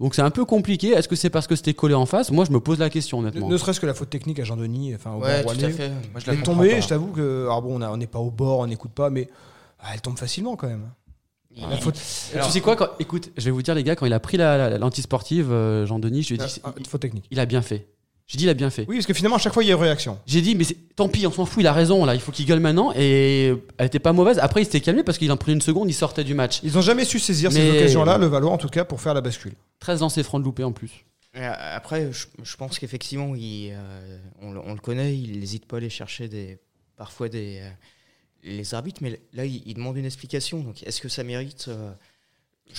Donc 0.00 0.14
c'est 0.14 0.20
un 0.22 0.30
peu 0.30 0.44
compliqué. 0.44 0.88
Est-ce 0.90 1.08
que 1.08 1.16
c'est 1.16 1.30
parce 1.30 1.46
que 1.46 1.56
c'était 1.56 1.72
collé 1.72 1.94
en 1.94 2.04
face? 2.04 2.30
Moi, 2.30 2.44
je 2.44 2.52
me 2.52 2.60
pose 2.60 2.78
la 2.78 2.90
question, 2.90 3.22
Ne, 3.22 3.28
honnêtement. 3.28 3.48
ne 3.48 3.56
serait-ce 3.56 3.80
que 3.80 3.86
la 3.86 3.94
faute 3.94 4.10
technique 4.10 4.38
à 4.38 4.44
Jean-Denis, 4.44 4.94
enfin, 4.94 5.12
au 5.14 5.20
Ouais, 5.22 5.42
banc 5.42 5.48
tout 5.52 5.58
rouennais. 5.58 5.72
à 5.72 5.76
fait. 5.76 5.88
Moi, 5.88 5.98
je 6.18 6.30
Elle 6.30 6.34
la 6.34 6.40
est 6.40 6.44
tombée, 6.44 6.70
pas. 6.74 6.80
je 6.80 6.88
t'avoue 6.88 7.06
que. 7.06 7.44
Alors 7.44 7.62
bon, 7.62 7.82
on 7.82 7.96
n'est 7.96 8.06
pas 8.06 8.18
au 8.18 8.30
bord, 8.30 8.58
on 8.58 8.66
n'écoute 8.66 8.90
pas, 8.92 9.08
mais 9.08 9.28
ah, 9.80 9.86
elle 9.94 10.02
tombe 10.02 10.18
facilement 10.18 10.56
quand 10.56 10.66
même. 10.68 10.90
La 11.58 11.78
faute, 11.78 11.94
tu 11.94 12.50
sais 12.50 12.60
quoi 12.60 12.76
quand, 12.76 12.88
Écoute, 12.98 13.30
je 13.38 13.44
vais 13.46 13.50
vous 13.50 13.62
dire, 13.62 13.74
les 13.74 13.82
gars, 13.82 13.96
quand 13.96 14.04
il 14.04 14.12
a 14.12 14.20
pris 14.20 14.36
la, 14.36 14.58
la- 14.68 14.76
l'antisportive, 14.76 15.50
euh, 15.50 15.86
Jean-Denis, 15.86 16.22
je 16.22 16.34
lui 16.34 16.42
ai 16.42 16.46
dit, 16.46 16.60
Ah, 16.64 16.74
faute 16.86 17.00
technique. 17.00 17.24
il 17.30 17.40
a 17.40 17.46
bien 17.46 17.62
fait. 17.62 17.88
J'ai 18.28 18.38
dit, 18.38 18.44
il 18.44 18.48
a 18.50 18.54
bien 18.54 18.70
fait. 18.70 18.84
Oui, 18.88 18.96
parce 18.96 19.06
que 19.06 19.14
finalement, 19.14 19.36
à 19.36 19.38
chaque 19.38 19.52
fois, 19.54 19.62
il 19.62 19.68
y 19.68 19.70
a 19.72 19.76
une 19.76 19.80
réaction. 19.80 20.18
J'ai 20.26 20.40
dit, 20.40 20.56
mais 20.56 20.64
tant 20.96 21.08
pis, 21.08 21.26
on 21.28 21.32
s'en 21.32 21.46
fout, 21.46 21.62
il 21.62 21.66
a 21.68 21.72
raison, 21.72 22.04
là, 22.04 22.14
il 22.14 22.20
faut 22.20 22.32
qu'il 22.32 22.44
gueule 22.44 22.58
maintenant. 22.58 22.92
Et 22.96 23.54
elle 23.78 23.86
était 23.86 24.00
pas 24.00 24.12
mauvaise. 24.12 24.38
Après, 24.40 24.62
il 24.62 24.64
s'était 24.64 24.80
calmé 24.80 25.04
parce 25.04 25.16
qu'il 25.18 25.30
en 25.30 25.36
prenait 25.36 25.54
une 25.54 25.60
seconde, 25.60 25.88
il 25.88 25.94
sortait 25.94 26.24
du 26.24 26.34
match. 26.34 26.58
Ils 26.64 26.72
n'ont 26.72 26.80
jamais 26.80 27.04
su 27.04 27.20
saisir 27.20 27.52
ces 27.52 27.60
Mais- 27.60 27.78
occasions-là, 27.78 28.18
le 28.18 28.26
Valois 28.26 28.50
en 28.50 28.58
tout 28.58 28.68
cas, 28.68 28.84
pour 28.84 29.00
faire 29.00 29.14
la 29.14 29.20
bascule. 29.20 29.52
13 29.78 30.00
lancers 30.00 30.24
francs 30.24 30.40
de 30.40 30.44
loupé 30.44 30.64
en 30.64 30.72
plus. 30.72 31.04
Et 31.36 31.44
Après, 31.44 32.10
je, 32.12 32.26
je 32.42 32.56
pense 32.56 32.78
qu'effectivement, 32.80 33.32
euh, 33.36 34.18
on, 34.42 34.52
le- 34.52 34.60
on 34.64 34.72
le 34.74 34.80
connaît, 34.80 35.16
il 35.16 35.38
n'hésite 35.38 35.66
pas 35.66 35.76
à 35.76 35.78
aller 35.78 35.90
chercher 35.90 36.26
des, 36.28 36.58
parfois 36.96 37.28
des, 37.28 37.58
euh, 37.60 37.70
les 38.42 38.74
arbitres, 38.74 39.02
mais 39.02 39.20
là, 39.34 39.44
il, 39.44 39.62
il 39.66 39.74
demande 39.74 39.98
une 39.98 40.06
explication. 40.06 40.60
Donc, 40.60 40.82
est-ce 40.82 41.00
que 41.00 41.08
ça 41.08 41.22
mérite 41.22 41.66
euh, 41.68 41.90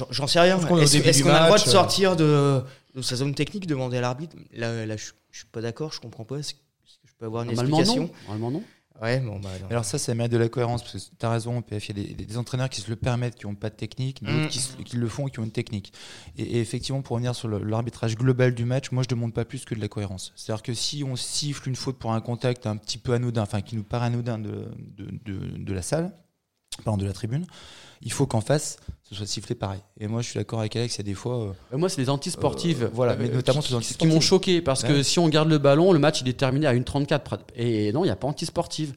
J'en 0.10 0.28
sais 0.28 0.40
rien. 0.42 0.58
Qu'on 0.60 0.78
est 0.80 0.84
Est-ce 0.84 1.24
qu'on 1.24 1.30
a 1.30 1.40
le 1.40 1.46
droit 1.46 1.58
de 1.58 1.68
euh. 1.68 1.72
sortir 1.72 2.16
de, 2.18 2.62
de 2.96 3.02
sa 3.02 3.16
zone 3.16 3.34
technique, 3.34 3.68
demander 3.68 3.98
à 3.98 4.02
l'arbitre? 4.02 4.36
Là, 4.54 4.86
là, 4.86 4.98
je, 4.98 5.12
je 5.38 5.44
suis 5.44 5.52
pas 5.52 5.62
d'accord, 5.62 5.94
je 5.94 6.00
comprends 6.00 6.26
pas. 6.26 6.38
Est-ce 6.40 6.56
que 6.56 6.60
je 7.06 7.12
peux 7.20 7.26
avoir 7.28 7.44
une 7.44 7.50
Normalement, 7.50 7.80
explication 7.80 8.04
non. 8.08 8.12
Normalement, 8.28 8.52
non. 8.52 8.64
Ouais, 9.00 9.20
bon, 9.20 9.40
bah, 9.40 9.50
alors. 9.56 9.70
Alors 9.72 9.86
ça, 9.86 10.00
ça 10.00 10.16
mérite 10.16 10.32
de 10.32 10.38
la 10.38 10.50
cohérence, 10.50 10.82
parce 10.82 10.94
que 11.10 11.16
tu 11.20 11.24
as 11.24 11.30
raison, 11.30 11.60
au 11.60 11.62
PF, 11.62 11.90
il 11.90 12.00
y 12.00 12.02
a 12.02 12.16
des, 12.16 12.26
des 12.26 12.38
entraîneurs 12.40 12.68
qui 12.68 12.82
se 12.82 12.90
le 12.90 12.96
permettent, 12.96 13.36
qui 13.36 13.46
n'ont 13.46 13.54
pas 13.54 13.70
de 13.70 13.76
technique, 13.76 14.24
d'autres 14.24 14.46
Mm. 14.46 14.48
qui, 14.48 14.58
se- 14.58 14.76
qui 14.78 14.96
le 14.98 15.08
font 15.08 15.28
et 15.28 15.32
qui 15.32 15.40
ont 15.40 15.44
une 15.44 15.52
technique. 15.52 15.94
Et, 16.36 16.42
et 16.42 16.60
effectivement, 16.62 17.04
pour 17.04 17.14
revenir 17.14 17.36
sur 17.36 17.48
l'arbitrage 17.48 18.16
global 18.16 18.56
du 18.56 18.66
match, 18.66 18.90
moi 18.92 19.04
je 19.04 19.08
demande 19.08 19.36
pas 19.36 19.46
plus 19.46 19.66
que 19.66 19.76
de 19.76 19.80
la 19.82 19.88
cohérence. 19.88 20.34
C'est-à-dire 20.36 20.64
que 20.64 20.74
si 20.74 21.04
on 21.04 21.16
siffle 21.16 21.70
une 21.70 21.76
faute 21.76 22.00
pour 22.00 22.12
un 22.14 22.22
contact 22.22 22.66
un 22.66 22.76
petit 22.76 22.98
peu 22.98 23.14
anodin, 23.14 23.44
enfin 23.44 23.62
qui 23.62 23.76
nous 23.76 23.84
paraît 23.84 24.08
anodin 24.08 24.40
de, 24.40 24.66
de, 24.98 25.12
de- 25.26 25.58
de 25.64 25.74
la 25.74 25.84
salle, 25.84 26.12
pardon, 26.84 27.02
de 27.02 27.06
la 27.08 27.14
tribune, 27.14 27.46
il 28.02 28.12
faut 28.12 28.26
qu'en 28.28 28.42
face, 28.42 28.78
ce 29.04 29.16
soit 29.16 29.26
sifflé 29.26 29.56
pareil. 29.56 29.80
Et 30.00 30.08
moi 30.08 30.22
je 30.22 30.30
suis 30.30 30.38
d'accord 30.40 30.60
avec 30.60 30.76
Alex, 30.76 30.96
il 30.96 30.98
y 31.00 31.02
a 31.02 31.04
des 31.04 31.14
fois... 31.14 31.38
euh, 31.38 31.52
Euh, 31.74 31.78
Moi, 31.78 31.90
c'est 31.90 32.02
les 32.02 32.10
antisportives. 32.10 32.84
Euh, 32.84 32.90
voilà, 32.94 33.16
mais 33.16 33.30
notamment 33.30 33.62
qui, 33.62 33.70
sur 33.70 33.80
les 33.80 33.86
qui- 33.86 33.96
qui 33.96 34.08
m'ont 34.08 34.20
choqué 34.22 34.62
parce 34.62 34.84
que 34.84 35.02
si 35.04 35.20
on 35.20 35.28
garde 35.30 35.50
le 35.50 35.58
ballon, 35.58 35.92
le 35.94 36.00
match 36.00 36.22
il 36.22 36.28
est 36.28 36.38
terminé 36.38 36.68
à 36.68 36.74
une 36.74 36.84
34. 36.84 37.40
Et 37.56 37.92
non, 37.94 38.04
il 38.04 38.08
n'y 38.08 38.12
a 38.12 38.16
pas 38.16 38.28
antisportive. 38.28 38.94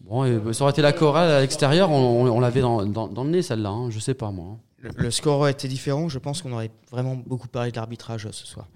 Bon, 0.00 0.24
et, 0.24 0.52
ça 0.54 0.64
aurait 0.64 0.72
été 0.72 0.82
la 0.82 0.92
chorale 0.92 1.30
à 1.30 1.40
l'extérieur, 1.40 1.90
on, 1.90 2.24
on- 2.26 2.30
on 2.30 2.40
l'avait 2.40 2.60
dans, 2.60 2.84
dans- 2.86 3.08
dans 3.08 3.24
le 3.24 3.30
nez 3.30 3.42
celle-là. 3.42 3.70
hein. 3.70 3.90
Je 3.90 3.98
sais 3.98 4.14
pas 4.14 4.30
moi. 4.30 4.56
Le, 4.78 4.90
le 4.96 5.10
score 5.10 5.38
aurait 5.38 5.52
été 5.52 5.68
différent. 5.68 6.08
Je 6.08 6.18
pense 6.18 6.42
qu'on 6.42 6.52
aurait 6.52 6.70
vraiment 6.90 7.14
beaucoup 7.16 7.48
parlé 7.48 7.70
de 7.70 7.76
l'arbitrage 7.76 8.26
euh, 8.26 8.32
ce 8.32 8.46
soir. 8.46 8.66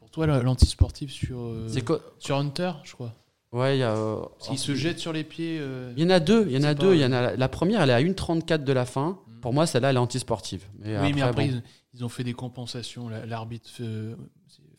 Pour 0.00 0.10
toi, 0.10 0.26
la- 0.26 0.42
l'antisportif 0.42 1.12
sur, 1.12 1.38
euh, 1.38 1.68
C'est 1.68 1.84
quoi 1.84 2.00
sur 2.18 2.36
Hunter, 2.36 2.72
je 2.84 2.92
crois. 2.94 3.12
Ouais, 3.52 3.76
il 3.76 3.80
y 3.80 3.82
a. 3.82 3.94
euh, 3.96 4.20
se 4.56 4.74
jette 4.74 4.98
sur 4.98 5.12
les 5.12 5.24
pieds. 5.24 5.58
euh, 5.60 5.92
Il 5.96 6.02
y 6.02 6.06
en 6.06 6.10
a 6.10 6.20
deux. 6.20 6.46
Il 6.48 6.52
y 6.52 6.58
en 6.58 6.64
a 6.64 6.74
deux. 6.74 6.94
Il 6.94 7.00
y 7.00 7.04
en 7.04 7.12
a 7.12 7.34
la 7.36 7.48
première, 7.48 7.80
elle 7.82 7.90
est 7.90 7.94
à 7.94 8.00
une 8.00 8.14
34 8.14 8.62
de 8.64 8.72
la 8.72 8.84
fin. 8.84 9.18
Mm. 9.26 9.40
Pour 9.40 9.52
moi, 9.54 9.66
celle-là, 9.66 9.90
elle 9.90 9.96
est 9.96 10.00
antisportive. 10.00 10.64
Mais 10.80 10.98
oui, 11.00 11.12
mais 11.14 11.22
après, 11.22 11.46
bon. 11.48 11.52
ils, 11.54 11.62
ils 11.94 12.04
ont 12.04 12.08
fait 12.08 12.24
des 12.24 12.34
compensations. 12.34 13.08
La- 13.08 13.24
L'arbitre 13.24 13.70
euh, 13.80 14.14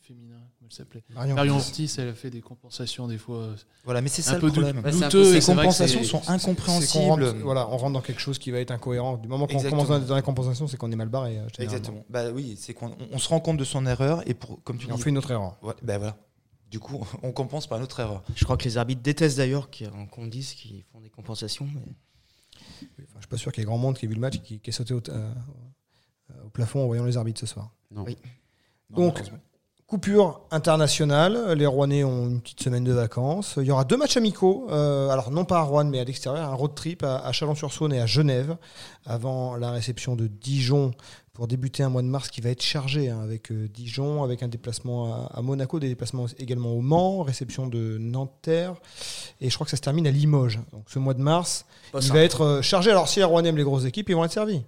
féminin, 0.02 0.34
comment 0.58 0.68
elle 0.70 0.76
s'appelait 0.76 1.02
Marion. 1.14 1.34
Marion 1.34 1.56
Ortiz, 1.56 1.98
elle 1.98 2.08
a 2.08 2.12
fait 2.14 2.30
des 2.30 2.40
compensations 2.40 3.08
des 3.08 3.18
fois. 3.18 3.48
Voilà, 3.84 4.00
mais 4.02 4.08
c'est 4.08 4.22
ça 4.22 4.32
Un 4.32 4.38
le 4.38 4.48
problème. 4.48 4.76
Ouais, 4.84 4.92
c'est 4.92 5.04
un 5.04 5.08
douteux. 5.08 5.22
peu- 5.32 5.40
Ces 5.40 5.52
compensations 5.54 6.02
sont 6.04 6.22
incompréhensibles. 6.28 7.04
rentre, 7.24 7.36
voilà, 7.42 7.68
on 7.70 7.76
rentre 7.76 7.92
dans 7.94 8.00
quelque 8.00 8.20
chose 8.20 8.38
qui 8.38 8.50
va 8.50 8.58
être 8.58 8.70
incohérent. 8.70 9.16
Du 9.16 9.28
moment 9.28 9.46
qu'on 9.46 9.60
commence 9.62 9.88
dans, 9.88 9.98
dans 9.98 10.16
les 10.16 10.22
compensations, 10.22 10.66
c'est 10.68 10.76
qu'on 10.76 10.92
est 10.92 10.96
mal 10.96 11.08
barré. 11.08 11.38
Exactement. 11.58 12.04
Bah 12.08 12.30
oui, 12.32 12.56
c'est 12.58 12.74
qu'on 12.74 12.88
on- 12.88 12.96
on 13.12 13.18
se 13.18 13.28
rend 13.28 13.40
compte 13.40 13.56
de 13.56 13.64
son 13.64 13.86
erreur 13.86 14.22
et 14.28 14.34
pour, 14.34 14.62
comme 14.62 14.78
tu 14.78 14.88
Et 14.88 14.92
on 14.92 14.96
dis, 14.96 15.02
fait 15.02 15.10
une 15.10 15.18
autre 15.18 15.30
erreur. 15.30 15.56
Ouais, 15.62 15.74
bah 15.82 15.98
voilà. 15.98 16.16
Du 16.70 16.78
coup, 16.78 17.04
on 17.22 17.32
compense 17.32 17.66
par 17.66 17.78
une 17.78 17.84
autre 17.84 18.00
erreur. 18.00 18.22
Je 18.36 18.44
crois 18.44 18.56
que 18.56 18.64
les 18.64 18.76
arbitres 18.78 19.02
détestent 19.02 19.36
d'ailleurs 19.38 19.68
qu'on 20.10 20.26
dise 20.26 20.52
qu'ils 20.54 20.84
font 20.84 21.00
des 21.00 21.10
compensations. 21.10 21.66
mais- 21.74 21.82
Enfin, 23.02 23.14
je 23.16 23.20
suis 23.20 23.28
pas 23.28 23.36
sûr 23.36 23.52
qu'il 23.52 23.62
y 23.62 23.64
ait 23.64 23.66
grand 23.66 23.78
monde 23.78 23.96
qui 23.96 24.04
ait 24.04 24.08
vu 24.08 24.14
le 24.14 24.20
match 24.20 24.36
et 24.36 24.40
qui, 24.40 24.60
qui 24.60 24.70
ait 24.70 24.72
sauté 24.72 24.94
au, 24.94 25.02
euh, 25.08 25.32
au 26.44 26.48
plafond 26.50 26.82
en 26.82 26.86
voyant 26.86 27.04
les 27.04 27.16
arbitres 27.16 27.40
ce 27.40 27.46
soir. 27.46 27.74
Non. 27.90 28.04
Oui. 28.04 28.16
Donc, 28.90 29.20
Coupure 29.90 30.42
internationale, 30.52 31.54
les 31.54 31.66
Rouennais 31.66 32.04
ont 32.04 32.28
une 32.28 32.40
petite 32.40 32.62
semaine 32.62 32.84
de 32.84 32.92
vacances. 32.92 33.54
Il 33.56 33.64
y 33.64 33.72
aura 33.72 33.82
deux 33.82 33.96
matchs 33.96 34.16
amicaux, 34.16 34.68
euh, 34.70 35.08
alors 35.08 35.32
non 35.32 35.44
pas 35.44 35.58
à 35.58 35.62
Rouen 35.62 35.82
mais 35.86 35.98
à 35.98 36.04
l'extérieur, 36.04 36.48
un 36.48 36.54
road 36.54 36.76
trip 36.76 37.02
à, 37.02 37.16
à 37.18 37.32
Chalon-sur-Saône 37.32 37.92
et 37.92 38.00
à 38.00 38.06
Genève, 38.06 38.56
avant 39.04 39.56
la 39.56 39.72
réception 39.72 40.14
de 40.14 40.28
Dijon 40.28 40.92
pour 41.32 41.48
débuter 41.48 41.82
un 41.82 41.88
mois 41.88 42.02
de 42.02 42.06
mars 42.06 42.30
qui 42.30 42.40
va 42.40 42.50
être 42.50 42.62
chargé 42.62 43.10
hein, 43.10 43.18
avec 43.20 43.50
euh, 43.50 43.66
Dijon, 43.66 44.22
avec 44.22 44.44
un 44.44 44.48
déplacement 44.48 45.12
à, 45.12 45.32
à 45.34 45.42
Monaco, 45.42 45.80
des 45.80 45.88
déplacements 45.88 46.26
également 46.38 46.70
au 46.70 46.82
Mans, 46.82 47.24
réception 47.24 47.66
de 47.66 47.98
Nanterre, 47.98 48.74
et 49.40 49.50
je 49.50 49.54
crois 49.56 49.64
que 49.64 49.72
ça 49.72 49.76
se 49.76 49.82
termine 49.82 50.06
à 50.06 50.12
Limoges. 50.12 50.60
Donc 50.72 50.84
ce 50.86 51.00
mois 51.00 51.14
de 51.14 51.20
mars, 51.22 51.64
Pas 51.90 51.98
il 51.98 52.02
simple. 52.04 52.16
va 52.16 52.24
être 52.24 52.40
euh, 52.42 52.62
chargé. 52.62 52.92
Alors 52.92 53.08
si 53.08 53.18
les 53.18 53.24
Rouennais 53.24 53.48
aiment 53.48 53.56
les 53.56 53.64
grosses 53.64 53.86
équipes, 53.86 54.08
ils 54.08 54.14
vont 54.14 54.24
être 54.24 54.30
servis. 54.32 54.62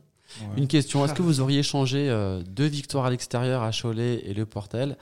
Une 0.57 0.66
question 0.66 1.05
est-ce 1.05 1.14
que 1.14 1.23
vous 1.23 1.40
auriez 1.40 1.62
changé 1.62 2.09
euh, 2.09 2.42
deux 2.47 2.66
victoires 2.66 3.07
à 3.07 3.11
l'extérieur 3.11 3.62
à 3.62 3.71
Cholet 3.71 4.23
et 4.25 4.35
Le 4.35 4.47
Portel 4.47 4.97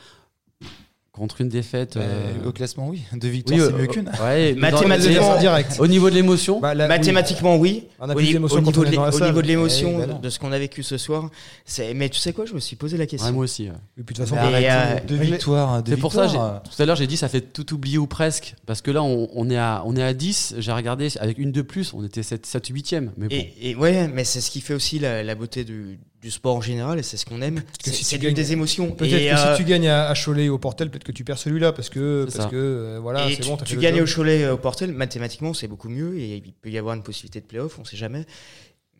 contre 1.20 1.40
une 1.40 1.48
défaite 1.48 1.96
euh, 1.96 2.32
Au 2.46 2.50
classement, 2.52 2.88
oui. 2.88 3.02
Deux 3.14 3.28
victoires, 3.28 3.60
oui, 3.60 3.66
c'est 3.68 3.74
euh, 3.74 3.78
mieux 3.78 3.86
qu'une. 3.86 4.10
ouais, 4.24 4.54
Mathématiquement, 4.58 5.38
direct. 5.38 5.76
Au 5.78 5.86
niveau 5.86 6.10
de 6.10 6.14
l'émotion, 6.16 6.58
Bah, 6.60 6.74
la- 6.74 6.88
Mathématiquement, 6.88 7.56
oui. 7.56 7.84
On 8.00 8.08
a 8.08 8.14
Au, 8.14 8.20
ni- 8.20 8.28
au 8.36 8.38
niveau 8.38 8.46
on 8.56 8.60
de 8.62 8.68
au 8.68 9.20
niveau 9.26 9.42
de 9.42 9.46
Eh, 9.46 9.48
l'émotion, 9.48 9.98
bah 9.98 10.06
de, 10.20 10.28
ce 10.30 10.38
qu'on 10.38 10.50
a 10.52 10.58
vécu 10.58 10.82
ce 10.82 10.96
soir, 10.98 11.30
c'est- 11.64 11.94
mais 11.94 12.08
tu 12.08 12.18
sais 12.18 12.32
quoi, 12.32 12.46
je 12.46 12.54
me 12.54 12.60
suis 12.60 12.74
posé 12.76 12.96
la 12.96 13.06
question. 13.06 13.28
ouais, 13.28 13.34
moi 13.34 13.44
aussi. 13.44 13.64
ouais. 13.68 13.74
Et 13.98 14.02
puis 14.02 14.14
de 14.14 14.20
toute 14.20 14.28
façon, 14.28 14.34
Mais, 14.36 14.66
Arrête, 14.66 15.02
euh, 15.04 15.06
deux 15.06 15.16
victoires. 15.16 15.82
deux 15.82 15.92
C'est 15.92 15.98
pour 16.00 16.12
ça, 16.12 16.62
tout 16.64 16.82
à 16.82 16.86
l'heure, 16.86 16.96
j'ai 16.96 17.06
dit 17.06 17.16
ça 17.16 17.28
fait 17.28 17.40
tout 17.52 17.72
oublier 17.74 17.98
ou 17.98 18.06
presque. 18.06 18.54
Parce 18.66 18.80
que 18.82 18.90
là, 18.90 19.02
on, 19.02 19.28
on 19.34 19.48
est, 19.50 19.56
à, 19.58 19.82
on 19.86 19.94
est 19.96 20.02
à 20.02 20.14
10. 20.14 20.54
J'ai 20.58 20.72
regardé 20.72 21.08
avec 21.20 21.38
une 21.38 21.52
de 21.52 21.62
plus, 21.62 21.92
on 21.94 22.04
était 22.04 22.22
7, 22.22 22.46
7 22.46 22.68
8e. 22.70 23.10
Mais 23.18 23.28
bon. 23.28 23.34
Et, 23.36 23.70
et 23.70 23.74
ouais, 23.76 24.08
mais 24.08 24.24
c'est 24.24 24.40
ce 24.40 24.50
qui 24.50 24.60
fait 24.60 24.74
aussi 24.74 24.98
la, 24.98 25.22
la 25.22 25.34
beauté 25.34 25.64
du, 25.64 25.98
du 26.20 26.30
sport 26.30 26.56
en 26.56 26.60
général, 26.60 26.98
et 26.98 27.02
c'est 27.02 27.16
ce 27.16 27.24
qu'on 27.24 27.40
aime. 27.40 27.62
C'est 27.82 27.92
si 27.92 28.04
tu 28.04 28.18
gagnes- 28.18 28.34
des 28.34 28.52
émotions. 28.52 28.90
Peut-être 28.92 29.10
que 29.12 29.16
euh, 29.50 29.56
si 29.56 29.62
tu 29.62 29.68
gagnes 29.68 29.88
à, 29.88 30.08
à 30.08 30.14
Cholet 30.14 30.44
et 30.44 30.48
au 30.50 30.58
Portel, 30.58 30.90
peut-être 30.90 31.04
que 31.04 31.12
tu 31.12 31.24
perds 31.24 31.38
celui-là 31.38 31.72
parce 31.72 31.88
que 31.88 32.24
parce 32.24 32.36
ça. 32.36 32.50
que 32.50 32.56
euh, 32.56 32.98
voilà, 33.00 33.26
c'est 33.30 33.36
tu, 33.36 33.48
bon. 33.48 33.56
tu 33.56 33.76
gagnes 33.78 34.02
au 34.02 34.06
Cholet 34.06 34.44
euh, 34.44 34.54
au 34.54 34.58
Portel, 34.58 34.92
mathématiquement, 34.92 35.54
c'est 35.54 35.68
beaucoup 35.68 35.88
mieux, 35.88 36.18
et 36.18 36.36
il 36.44 36.52
peut 36.52 36.68
y 36.70 36.76
avoir 36.78 36.94
une 36.94 37.02
possibilité 37.02 37.40
de 37.40 37.46
playoff, 37.46 37.78
on 37.78 37.84
sait 37.84 37.96
jamais. 37.96 38.26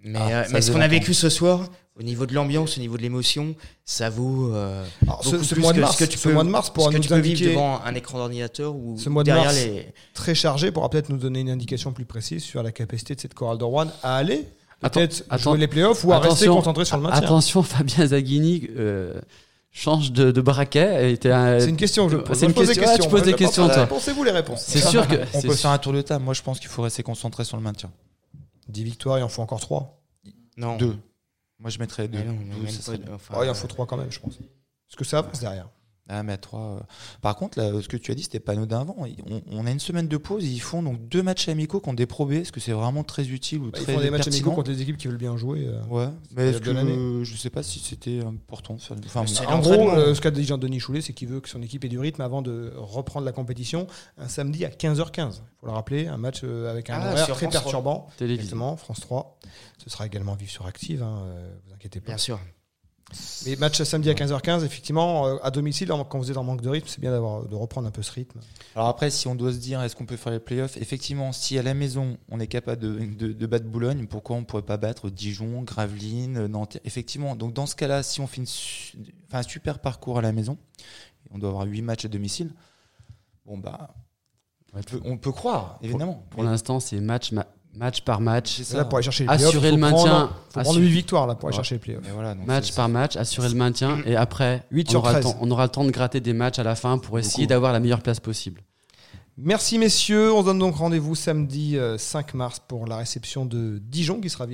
Mais, 0.03 0.19
Ah, 0.19 0.29
euh, 0.31 0.45
mais 0.53 0.63
ce 0.63 0.73
qu'on 0.73 0.81
a 0.81 0.89
vécu 0.89 1.13
ce 1.13 1.29
soir, 1.29 1.69
au 1.99 2.03
niveau 2.03 2.25
de 2.25 2.33
l'ambiance, 2.33 2.79
au 2.79 2.81
niveau 2.81 2.97
de 2.97 3.03
l'émotion, 3.03 3.55
ça 3.85 4.09
vaut 4.09 4.55
euh, 4.55 4.83
Alors, 5.03 5.23
ce, 5.23 5.37
plus 5.37 5.61
mois 5.61 5.73
de 5.73 5.77
que 5.77 5.83
mars, 5.83 5.99
ce 5.99 6.05
que 6.05 6.11
tu 6.11 6.17
ce 6.17 6.27
peux, 6.29 6.33
mois 6.33 6.43
de 6.45 6.49
mars 6.49 6.69
ce 6.75 6.89
que 6.89 6.95
nous 6.95 6.99
tu 7.01 7.09
peux 7.11 7.19
vivre 7.19 7.45
devant 7.51 7.83
un 7.85 7.95
écran 7.95 8.17
d'ordinateur 8.17 8.75
ou 8.75 8.97
Ce 8.99 9.11
mois 9.11 9.25
de 9.25 9.27
derrière 9.27 9.45
mars. 9.45 9.57
les. 9.63 9.89
très 10.15 10.35
chargé 10.35 10.73
pourra 10.73 10.89
peut-être 10.89 11.11
nous 11.11 11.19
donner 11.19 11.41
une 11.41 11.51
indication 11.51 11.93
plus 11.93 12.07
précise 12.07 12.43
sur 12.43 12.63
la 12.63 12.73
capacité 12.73 13.15
de 13.15 13.21
cette 13.21 13.35
chorale 13.35 13.59
de 13.59 13.65
Rouen 13.65 13.89
à 14.03 14.17
aller 14.17 14.47
peut-être 14.81 15.25
jouer 15.39 15.59
les 15.59 15.69
playoffs 15.69 16.05
ou 16.05 16.13
à 16.13 16.19
rester 16.19 16.45
Attention, 16.45 16.57
concentré 16.57 16.85
sur 16.85 16.97
le 16.97 17.03
maintien. 17.03 17.19
Attention, 17.19 17.63
Fabien 17.65 18.07
Zaghini 18.07 18.69
euh, 18.77 19.21
change 19.71 20.13
de, 20.13 20.31
de 20.31 20.41
braquet. 20.41 21.09
et 21.11 21.13
était 21.13 21.31
un- 21.31 21.61
C'est 21.61 21.69
une 21.69 21.77
question 21.77 22.07
que 22.07 22.13
je 22.13 22.17
C'est 22.19 22.25
pose. 22.25 22.43
une 22.43 22.53
question. 22.55 22.85
Ah, 22.87 22.99
tu 22.99 23.09
poses 23.09 23.23
des 23.23 23.35
questions, 23.35 23.69
toi. 23.69 23.87
Pensez-vous 23.87 24.25
les 24.25 24.31
réponses. 24.31 24.63
C'est 24.67 24.81
sûr 24.81 25.07
que. 25.07 25.17
On 25.35 25.41
peut 25.43 25.49
sûr- 25.49 25.55
faire 25.55 25.71
un 25.71 25.79
tour 25.79 25.93
de 25.93 26.03
table. 26.03 26.25
Moi, 26.25 26.35
je 26.35 26.43
pense 26.43 26.59
qu'il 26.59 26.69
faut 26.69 26.83
rester 26.83 27.03
concentré 27.03 27.45
sur 27.45 27.57
le 27.57 27.63
maintien. 27.63 27.91
10 28.69 28.85
victoires, 28.85 29.19
il 29.19 29.23
en 29.23 29.29
faut 29.29 29.43
encore 29.43 29.61
3. 29.61 30.01
Non. 30.57 30.77
Deux. 30.77 30.97
Moi, 31.59 31.71
je 31.71 31.79
mettrais 31.79 32.09
deux. 32.09 32.19
Mais 32.19 32.25
non, 32.25 32.33
Deux, 32.35 32.63
même 32.63 32.69
ça 32.71 32.77
pas 32.79 32.83
serait 32.85 32.99
de- 32.99 33.03
bien. 33.05 33.15
enfin, 33.15 33.35
Oh, 33.39 33.43
il 33.45 33.51
en 33.51 33.55
faut 33.55 33.67
3 33.67 33.87
quand 33.87 33.97
même, 33.97 34.11
je 34.11 34.19
pense. 34.21 34.35
Parce 34.37 34.97
que 34.97 35.05
ça 35.05 35.19
avance 35.19 35.41
derrière. 35.41 35.69
Ah, 36.13 36.23
mais 36.25 36.33
à 36.33 36.37
trois. 36.39 36.61
euh. 36.61 36.81
Par 37.23 37.37
contre, 37.37 37.57
là, 37.59 37.71
ce 37.81 37.87
que 37.89 37.97
tu 37.97 38.11
as 38.11 38.15
dit, 38.17 38.25
c'était 38.25 38.41
pas 38.41 38.53
anodin 38.53 38.81
avant. 38.81 38.97
On, 38.99 39.41
on 39.53 39.67
a 39.67 39.71
une 39.71 39.79
semaine 39.79 40.09
de 40.09 40.17
pause. 40.17 40.45
Ils 40.45 40.59
font 40.61 40.83
donc 40.83 41.09
deux 41.09 41.23
matchs 41.23 41.49
amicaux 41.49 41.79
contre 41.79 41.97
des 41.97 42.07
probés. 42.07 42.39
Est-ce 42.39 42.51
que 42.53 42.59
c'est 42.59 42.73
vraiment 42.73 43.05
très 43.05 43.29
utile 43.29 43.61
ou 43.61 43.71
Bah, 43.71 43.79
Ils 43.79 43.83
très 43.85 43.95
font 43.95 44.01
des 44.01 44.11
matchs 44.11 44.27
amicaux 44.27 44.51
contre 44.53 44.71
les 44.73 44.83
équipes 44.83 44.97
qui 44.97 45.07
veulent 45.07 45.17
bien 45.19 45.37
jouer. 45.37 45.67
euh. 45.69 45.81
Ouais, 45.89 46.09
mais 46.35 46.49
est-ce 46.51 46.59
que 46.61 46.71
euh, 46.71 47.23
je 47.25 47.37
sais 47.37 47.51
pas 47.51 47.63
si 47.63 47.79
c'était 47.79 48.21
important 48.25 48.75
de 48.75 48.81
faire. 48.81 48.97
Enfin, 49.07 49.25
En 49.47 49.61
gros, 49.61 49.91
euh, 49.91 50.15
ce 50.15 50.21
qu'a 50.21 50.31
dit 50.33 50.45
Jean-Denis 50.45 50.81
Choulet, 50.81 51.01
c'est 51.01 51.13
qu'il 51.13 51.29
veut 51.29 51.41
que 51.41 51.49
son 51.49 51.63
équipe 51.63 51.85
ait 51.85 51.89
du 51.89 51.99
rythme 52.01 52.23
avant 52.23 52.43
de 52.43 52.73
reprendre 52.77 53.25
la 53.25 53.33
compétition 53.33 53.87
un 54.19 54.27
samedi 54.29 54.65
à 54.65 54.71
15h15. 54.71 55.35
Il 55.35 55.61
faut 55.61 55.67
le 55.67 55.73
rappeler, 55.73 56.09
un 56.09 56.17
match 56.17 56.41
euh, 56.43 56.71
avec 56.71 56.91
un 56.91 56.95
Ah, 57.01 57.13
horaire 57.13 57.27
très 57.27 57.35
France 57.35 57.39
3. 57.41 57.51
perturbant. 57.51 58.07
Exactement, 58.21 58.77
France 58.77 59.01
3. 59.01 59.39
Ce 59.79 59.89
sera 59.91 60.07
également 60.07 60.35
vif 60.35 60.51
sur 60.51 60.67
Active, 60.67 61.03
hein, 61.03 61.23
vous 61.67 61.73
inquiétez 61.75 62.01
pas. 62.01 62.07
Bien 62.07 62.19
sûr. 62.19 62.39
Mais 63.47 63.57
match 63.57 63.83
samedi 63.83 64.09
à 64.11 64.15
15h15, 64.15 64.65
effectivement, 64.65 65.27
euh, 65.27 65.37
à 65.43 65.51
domicile, 65.51 65.89
quand 66.09 66.19
vous 66.19 66.31
êtes 66.31 66.37
en 66.37 66.45
manque 66.45 66.61
de 66.61 66.69
rythme, 66.69 66.87
c'est 66.89 67.01
bien 67.01 67.11
d'avoir 67.11 67.45
de 67.47 67.55
reprendre 67.57 67.89
un 67.89 67.91
peu 67.91 68.03
ce 68.03 68.13
rythme. 68.13 68.39
Alors 68.77 68.89
après, 68.89 69.11
si 69.11 69.27
on 69.27 69.35
doit 69.35 69.53
se 69.53 69.59
dire, 69.59 69.83
est-ce 69.83 69.97
qu'on 69.97 70.07
peut 70.07 70.17
faire 70.17 70.33
les 70.33 70.39
playoffs? 70.39 70.77
Effectivement, 70.77 71.33
si 71.33 71.59
à 71.59 71.63
la 71.63 71.75
maison, 71.75 72.19
on 72.31 72.39
est 72.39 72.47
capable 72.47 72.81
de, 72.83 72.99
de- 73.05 73.33
de 73.33 73.47
battre 73.47 73.67
Boulogne, 73.67 74.07
pourquoi 74.07 74.37
on 74.37 74.41
ne 74.41 74.45
pourrait 74.45 74.63
pas 74.63 74.77
battre 74.77 75.11
Dijon, 75.11 75.63
Gravelines, 75.63 76.47
Nanterre 76.47 76.81
Effectivement, 76.85 77.35
donc 77.35 77.53
dans 77.53 77.67
ce 77.67 77.75
cas-là, 77.75 78.03
si 78.05 78.21
on 78.21 78.27
fait 78.29 78.37
une 78.39 78.47
su- 78.47 78.97
enfin, 79.29 79.39
un 79.39 79.43
super 79.43 79.81
parcours 79.81 80.19
à 80.19 80.23
la 80.23 80.31
maison, 80.33 80.57
on 81.33 81.39
doit 81.39 81.51
avoir 81.51 81.67
8 81.67 81.83
matchs 81.83 82.05
à 82.05 82.09
domicile, 82.09 82.55
bon 83.47 83.59
bah, 83.59 83.95
on 84.73 84.83
peut, 84.83 85.01
on 85.05 85.17
peut 85.17 85.33
croire, 85.33 85.79
évidemment. 85.83 86.25
Pour 86.31 86.45
l'instant, 86.45 86.79
c'est 86.79 87.01
match, 87.01 87.33
ma- 87.33 87.47
match 87.75 88.01
par 88.03 88.21
match. 88.21 88.61
ça. 88.63 88.77
Là, 88.79 88.85
pour 88.85 88.99
aller 88.99 89.05
chercher 89.05 89.25
les 89.25 89.31
Assurer 89.31 89.51
playoffs, 89.59 89.65
le 89.65 89.71
faut 89.71 89.77
maintien. 89.79 90.11
Prendre, 90.11 90.29
faut 90.29 90.51
prendre 90.53 90.69
assurer- 90.71 90.85
8 90.87 90.91
victoires 90.93 91.27
là, 91.27 91.35
pour 91.35 91.49
aller 91.49 91.55
Ouais. 91.57 91.59
chercher 91.63 91.75
les 91.77 91.79
playoffs. 91.81 92.05
Voilà, 92.15 92.35
Match 92.35 92.75
par 92.75 92.89
match, 92.89 93.17
assurer 93.17 93.49
le 93.49 93.55
maintien. 93.55 93.99
Et 94.07 94.17
après, 94.17 94.65
8 94.71 94.89
on 94.89 94.91
sur 94.91 94.99
aura, 95.01 95.13
le 95.15 95.21
13. 95.21 95.33
temps, 95.33 95.39
on 95.41 95.51
aura 95.51 95.65
le 95.65 95.69
temps 95.71 95.85
de 95.85 95.91
gratter 95.91 96.21
des 96.21 96.33
matchs 96.33 96.59
à 96.59 96.63
la 96.63 96.75
fin 96.75 96.99
pour 96.99 97.19
essayer 97.19 97.47
d'avoir 97.47 97.73
la 97.73 97.81
meilleure 97.81 98.03
place 98.03 98.21
possible. 98.21 98.63
Merci 99.43 99.79
messieurs, 99.79 100.31
on 100.35 100.41
se 100.41 100.47
donne 100.47 100.59
donc 100.59 100.75
rendez-vous 100.77 101.15
samedi 101.15 101.79
euh, 101.79 101.97
5 101.97 102.35
mars 102.35 102.61
pour 102.67 102.87
la 102.87 102.99
réception 102.99 103.47
de 103.47 103.79
Dijon 103.83 104.21
qui 104.21 104.29
sera 104.29 104.45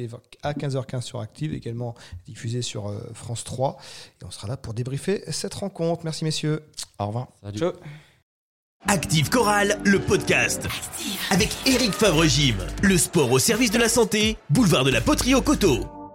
à 0.45 0.53
15h15 0.53 1.01
sur 1.01 1.21
Active, 1.21 1.55
également 1.55 1.97
diffusée 2.25 2.63
sur 2.63 2.89
euh, 2.89 3.01
France 3.13 3.43
3. 3.43 3.79
Et 4.23 4.25
on 4.25 4.31
sera 4.31 4.47
là 4.47 4.57
pour 4.57 4.75
débriefer 4.75 5.25
cette 5.33 5.55
rencontre. 5.55 6.03
Merci 6.05 6.25
messieurs. 6.25 6.63
Au 7.01 7.07
revoir. 7.07 7.29
Salut. 7.43 7.59
Ciao. 7.59 7.73
Active 8.89 9.31
Chorale, 9.31 9.79
le 9.85 9.99
podcast. 9.99 10.69
Avec 11.31 11.51
Eric 11.67 11.93
Favre-Gym. 11.93 12.57
Le 12.83 12.97
sport 12.97 13.33
au 13.33 13.39
service 13.41 13.73
de 13.73 13.79
la 13.79 13.89
santé, 13.89 14.37
boulevard 14.51 14.85
de 14.85 14.91
la 14.91 15.01
Poterie 15.01 15.35
au 15.35 15.43
Coteau. 15.43 16.06